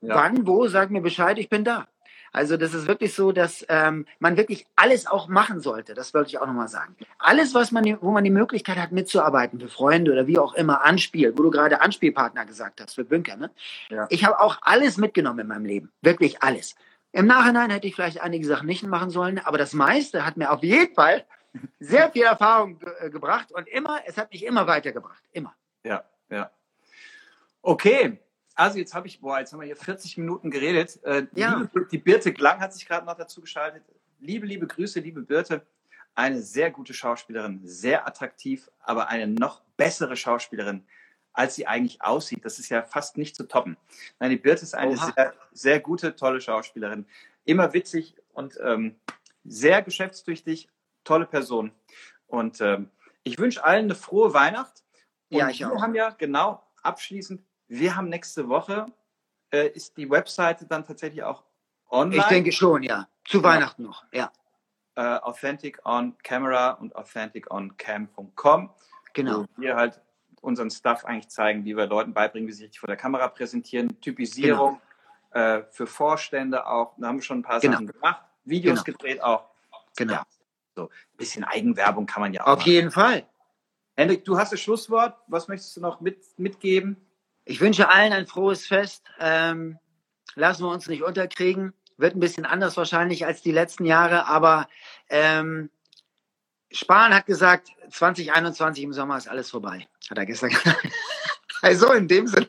Ja. 0.00 0.14
Wann, 0.14 0.46
wo, 0.46 0.68
sag 0.68 0.90
mir 0.90 1.00
Bescheid, 1.00 1.38
ich 1.38 1.48
bin 1.48 1.64
da. 1.64 1.86
Also 2.32 2.58
das 2.58 2.74
ist 2.74 2.86
wirklich 2.86 3.14
so, 3.14 3.32
dass 3.32 3.64
ähm, 3.70 4.04
man 4.18 4.36
wirklich 4.36 4.66
alles 4.76 5.06
auch 5.06 5.26
machen 5.26 5.60
sollte. 5.60 5.94
Das 5.94 6.12
wollte 6.12 6.28
ich 6.28 6.38
auch 6.38 6.46
nochmal 6.46 6.68
sagen. 6.68 6.94
Alles, 7.18 7.54
was 7.54 7.72
man, 7.72 7.96
wo 8.02 8.10
man 8.10 8.24
die 8.24 8.30
Möglichkeit 8.30 8.76
hat, 8.76 8.92
mitzuarbeiten 8.92 9.58
für 9.58 9.68
Freunde 9.68 10.12
oder 10.12 10.26
wie 10.26 10.38
auch 10.38 10.52
immer, 10.52 10.84
Anspiel, 10.84 11.32
wo 11.36 11.42
du 11.44 11.50
gerade 11.50 11.80
Anspielpartner 11.80 12.44
gesagt 12.44 12.82
hast 12.82 12.94
für 12.94 13.04
Bünker. 13.04 13.36
Ne? 13.36 13.50
Ja. 13.88 14.06
Ich 14.10 14.26
habe 14.26 14.38
auch 14.40 14.58
alles 14.60 14.98
mitgenommen 14.98 15.38
in 15.38 15.46
meinem 15.46 15.64
Leben. 15.64 15.92
Wirklich 16.02 16.42
alles. 16.42 16.74
Im 17.16 17.26
Nachhinein 17.26 17.70
hätte 17.70 17.86
ich 17.86 17.94
vielleicht 17.94 18.20
einige 18.20 18.46
Sachen 18.46 18.66
nicht 18.66 18.86
machen 18.86 19.08
sollen, 19.08 19.38
aber 19.38 19.56
das 19.56 19.72
meiste 19.72 20.26
hat 20.26 20.36
mir 20.36 20.50
auf 20.50 20.62
jeden 20.62 20.94
Fall 20.94 21.24
sehr 21.80 22.12
viel 22.12 22.24
Erfahrung 22.24 22.78
ge 22.78 22.92
äh, 23.00 23.08
gebracht 23.08 23.52
und 23.52 23.66
immer, 23.68 24.02
es 24.04 24.18
hat 24.18 24.30
mich 24.32 24.44
immer 24.44 24.66
weitergebracht. 24.66 25.22
Immer. 25.32 25.54
Ja, 25.82 26.04
ja. 26.28 26.50
Okay. 27.62 28.18
Also 28.54 28.78
jetzt 28.78 28.92
habe 28.94 29.06
ich, 29.06 29.22
boah, 29.22 29.38
jetzt 29.38 29.50
haben 29.54 29.60
wir 29.60 29.66
hier 29.66 29.76
40 29.76 30.18
Minuten 30.18 30.50
geredet. 30.50 31.02
Äh, 31.04 31.26
ja. 31.34 31.56
Liebe, 31.56 31.86
die 31.90 31.96
Birte 31.96 32.34
Klang 32.34 32.60
hat 32.60 32.74
sich 32.74 32.86
gerade 32.86 33.06
noch 33.06 33.16
dazu 33.16 33.40
geschaltet. 33.40 33.82
Liebe, 34.20 34.46
liebe 34.46 34.66
Grüße, 34.66 35.00
liebe 35.00 35.22
Birte. 35.22 35.66
Eine 36.14 36.42
sehr 36.42 36.70
gute 36.70 36.92
Schauspielerin, 36.92 37.60
sehr 37.64 38.06
attraktiv, 38.06 38.70
aber 38.80 39.08
eine 39.08 39.26
noch 39.26 39.62
bessere 39.78 40.16
Schauspielerin 40.16 40.86
als 41.36 41.54
sie 41.54 41.66
eigentlich 41.66 42.02
aussieht. 42.02 42.44
Das 42.44 42.58
ist 42.58 42.70
ja 42.70 42.82
fast 42.82 43.18
nicht 43.18 43.36
zu 43.36 43.46
toppen. 43.46 43.76
Nein, 44.18 44.30
die 44.30 44.36
Birte 44.36 44.62
ist 44.62 44.74
eine 44.74 44.96
sehr, 44.96 45.34
sehr 45.52 45.80
gute, 45.80 46.16
tolle 46.16 46.40
Schauspielerin. 46.40 47.06
Immer 47.44 47.74
witzig 47.74 48.16
und 48.32 48.58
ähm, 48.62 48.96
sehr 49.44 49.82
geschäftstüchtig, 49.82 50.68
tolle 51.04 51.26
Person. 51.26 51.72
Und 52.26 52.60
ähm, 52.60 52.90
ich 53.22 53.38
wünsche 53.38 53.62
allen 53.62 53.84
eine 53.84 53.94
frohe 53.94 54.32
Weihnacht. 54.32 54.82
Und 55.30 55.38
ja, 55.38 55.50
ich 55.50 55.60
wir 55.60 55.72
auch. 55.72 55.82
haben 55.82 55.94
ja 55.94 56.10
genau 56.10 56.66
abschließend, 56.82 57.42
wir 57.68 57.96
haben 57.96 58.08
nächste 58.08 58.48
Woche, 58.48 58.86
äh, 59.50 59.68
ist 59.68 59.96
die 59.98 60.08
Webseite 60.08 60.66
dann 60.66 60.86
tatsächlich 60.86 61.22
auch 61.22 61.44
online? 61.90 62.22
Ich 62.22 62.28
denke 62.28 62.52
schon, 62.52 62.82
ja. 62.82 63.08
Zu 63.24 63.38
genau. 63.38 63.48
Weihnachten 63.50 63.82
noch, 63.82 64.04
ja. 64.12 64.32
Äh, 64.94 65.02
Authentic 65.02 65.84
on 65.84 66.16
Camera 66.22 66.70
und 66.70 66.96
authenticoncam.com. 66.96 68.70
Genau. 69.12 69.42
Wo 69.42 69.60
wir 69.60 69.76
halt 69.76 70.00
unseren 70.46 70.70
Stuff 70.70 71.04
eigentlich 71.04 71.28
zeigen, 71.28 71.64
wie 71.64 71.76
wir 71.76 71.86
Leuten 71.86 72.14
beibringen, 72.14 72.48
wie 72.48 72.52
sie 72.52 72.66
sich 72.66 72.78
vor 72.78 72.86
der 72.86 72.96
Kamera 72.96 73.28
präsentieren, 73.28 74.00
Typisierung 74.00 74.80
genau. 75.32 75.58
äh, 75.58 75.64
für 75.70 75.86
Vorstände 75.86 76.66
auch. 76.66 76.94
Da 76.96 77.08
haben 77.08 77.16
wir 77.16 77.22
schon 77.22 77.40
ein 77.40 77.42
paar 77.42 77.60
genau. 77.60 77.74
Sachen 77.74 77.86
gemacht, 77.88 78.22
Videos 78.44 78.84
genau. 78.84 78.96
gedreht 78.96 79.22
auch. 79.22 79.50
Genau. 79.96 80.14
Ja, 80.14 80.26
so 80.74 80.84
ein 80.84 81.16
bisschen 81.16 81.44
Eigenwerbung 81.44 82.06
kann 82.06 82.22
man 82.22 82.32
ja 82.32 82.42
auch. 82.42 82.52
Auf 82.52 82.58
machen. 82.60 82.70
jeden 82.70 82.90
Fall. 82.90 83.26
Hendrik, 83.96 84.24
du 84.24 84.38
hast 84.38 84.52
das 84.52 84.60
Schlusswort. 84.60 85.16
Was 85.26 85.48
möchtest 85.48 85.76
du 85.76 85.80
noch 85.80 86.00
mit, 86.00 86.18
mitgeben? 86.38 86.96
Ich 87.44 87.60
wünsche 87.60 87.88
allen 87.88 88.12
ein 88.12 88.26
frohes 88.26 88.66
Fest. 88.66 89.04
Ähm, 89.18 89.78
lassen 90.34 90.64
wir 90.64 90.70
uns 90.70 90.86
nicht 90.86 91.02
unterkriegen. 91.02 91.72
Wird 91.96 92.14
ein 92.14 92.20
bisschen 92.20 92.44
anders 92.44 92.76
wahrscheinlich 92.76 93.24
als 93.24 93.40
die 93.40 93.52
letzten 93.52 93.86
Jahre, 93.86 94.26
aber 94.26 94.68
ähm, 95.08 95.70
Spahn 96.70 97.14
hat 97.14 97.26
gesagt, 97.26 97.68
2021 97.90 98.84
im 98.84 98.92
Sommer 98.92 99.16
ist 99.16 99.28
alles 99.28 99.50
vorbei. 99.50 99.86
Hat 100.10 100.18
er 100.18 100.26
gestern 100.26 100.50
gesagt. 100.50 100.88
also 101.62 101.92
in 101.92 102.08
dem 102.08 102.26
Sinne. 102.26 102.48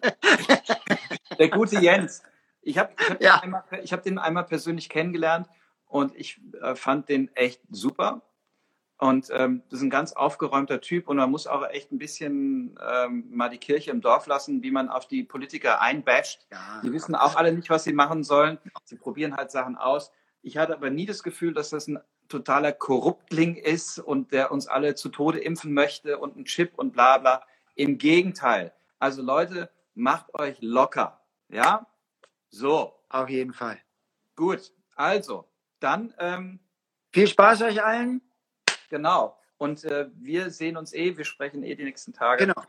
Der 1.38 1.50
gute 1.50 1.80
Jens. 1.80 2.24
Ich 2.62 2.78
habe 2.78 2.92
ich 2.98 3.10
hab 3.10 3.22
ja. 3.22 3.40
den, 3.40 3.54
hab 3.54 4.04
den, 4.04 4.18
einmal 4.18 4.46
persönlich 4.46 4.90
kennengelernt 4.90 5.48
und 5.86 6.16
ich 6.16 6.42
äh, 6.62 6.76
fand 6.76 7.10
den 7.10 7.34
echt 7.36 7.62
super. 7.70 8.22
Und 9.00 9.30
ähm, 9.32 9.62
das 9.70 9.80
ist 9.80 9.84
ein 9.84 9.92
ganz 9.92 10.14
aufgeräumter 10.14 10.82
Typ 10.82 11.08
und 11.08 11.18
man 11.18 11.30
muss 11.30 11.46
auch 11.46 11.64
echt 11.70 11.92
ein 11.92 12.00
bisschen 12.00 12.78
ähm, 12.84 13.26
mal 13.30 13.50
die 13.50 13.60
Kirche 13.60 13.92
im 13.92 14.02
Dorf 14.02 14.26
lassen, 14.26 14.64
wie 14.64 14.72
man 14.72 14.90
auf 14.90 15.08
die 15.08 15.24
Politiker 15.24 15.82
einbasht. 15.82 16.48
Ja. 16.52 16.82
Die 16.84 16.92
wissen 16.92 17.14
auch 17.14 17.36
alle 17.36 17.54
nicht, 17.54 17.70
was 17.70 17.84
sie 17.84 17.94
machen 17.94 18.24
sollen. 18.24 18.58
Sie 18.86 18.96
probieren 18.96 19.38
halt 19.38 19.52
Sachen 19.52 19.76
aus. 19.76 20.12
Ich 20.42 20.58
hatte 20.58 20.74
aber 20.74 20.90
nie 20.90 21.06
das 21.06 21.22
Gefühl, 21.22 21.54
dass 21.54 21.70
das 21.70 21.88
ein 21.88 22.00
totaler 22.28 22.72
Korruptling 22.72 23.56
ist 23.56 24.00
und 24.00 24.32
der 24.32 24.52
uns 24.52 24.68
alle 24.68 24.96
zu 24.96 25.10
Tode 25.10 25.40
impfen 25.40 25.74
möchte 25.74 26.18
und 26.18 26.36
ein 26.36 26.46
Chip 26.46 26.74
und 26.76 26.92
bla 26.94 27.18
bla. 27.18 27.46
Im 27.76 27.98
Gegenteil. 27.98 28.74
Also 29.00 29.22
Leute, 29.22 29.70
macht 29.94 30.34
euch 30.34 30.58
locker. 30.62 31.22
Ja? 31.50 31.88
So. 32.50 32.98
Auf 33.10 33.30
jeden 33.30 33.54
Fall. 33.54 33.80
Gut. 34.36 34.72
Also, 34.96 35.48
dann. 35.80 36.13
Ähm, 36.20 36.60
Viel 37.12 37.28
Spaß 37.28 37.62
euch 37.62 37.84
allen. 37.84 38.22
Genau. 38.90 39.40
Und 39.58 39.84
äh, 39.86 40.10
wir 40.16 40.52
sehen 40.52 40.78
uns 40.78 40.94
eh, 40.94 41.18
wir 41.18 41.26
sprechen 41.26 41.63
eh 41.63 41.76
die 41.76 41.84
nächsten 41.84 42.13
Tage. 42.13 42.46
Genau. 42.46 42.62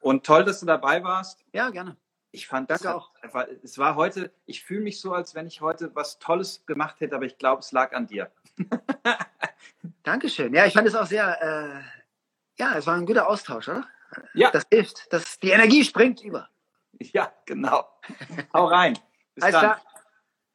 Und 0.00 0.26
toll, 0.26 0.44
dass 0.44 0.60
du 0.60 0.66
dabei 0.66 1.02
warst. 1.02 1.44
Ja, 1.52 1.70
gerne. 1.70 1.96
Ich 2.30 2.48
fand 2.48 2.68
das 2.68 2.84
auch. 2.84 3.12
Einfach, 3.22 3.46
es 3.62 3.78
war 3.78 3.94
heute, 3.94 4.32
ich 4.44 4.64
fühle 4.64 4.80
mich 4.80 5.00
so, 5.00 5.14
als 5.14 5.34
wenn 5.34 5.46
ich 5.46 5.60
heute 5.60 5.94
was 5.94 6.18
Tolles 6.18 6.66
gemacht 6.66 7.00
hätte, 7.00 7.14
aber 7.14 7.24
ich 7.24 7.38
glaube, 7.38 7.60
es 7.60 7.70
lag 7.70 7.92
an 7.92 8.08
dir. 8.08 8.30
Dankeschön. 10.02 10.54
Ja, 10.54 10.64
ich 10.66 10.72
fand 10.72 10.88
es 10.88 10.94
auch 10.94 11.06
sehr, 11.06 11.42
äh, 11.42 11.82
ja, 12.58 12.76
es 12.76 12.86
war 12.86 12.94
ein 12.94 13.06
guter 13.06 13.28
Austausch, 13.28 13.68
oder? 13.68 13.86
Ja. 14.34 14.50
Das 14.50 14.64
hilft. 14.70 15.12
Das, 15.12 15.38
die 15.40 15.50
Energie 15.50 15.84
springt 15.84 16.22
über. 16.22 16.48
Ja, 17.00 17.32
genau. 17.46 17.88
Hau 18.52 18.66
rein. 18.66 18.98
Bis 19.34 19.44
Alles 19.44 19.54
dann. 19.54 19.62
Klar. 19.62 19.82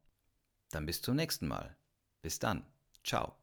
Dann 0.76 0.86
bis 0.86 1.02
zum 1.02 1.16
nächsten 1.16 1.48
Mal. 1.48 1.78
Bis 2.22 2.38
dann. 2.38 2.66
Ciao. 3.02 3.38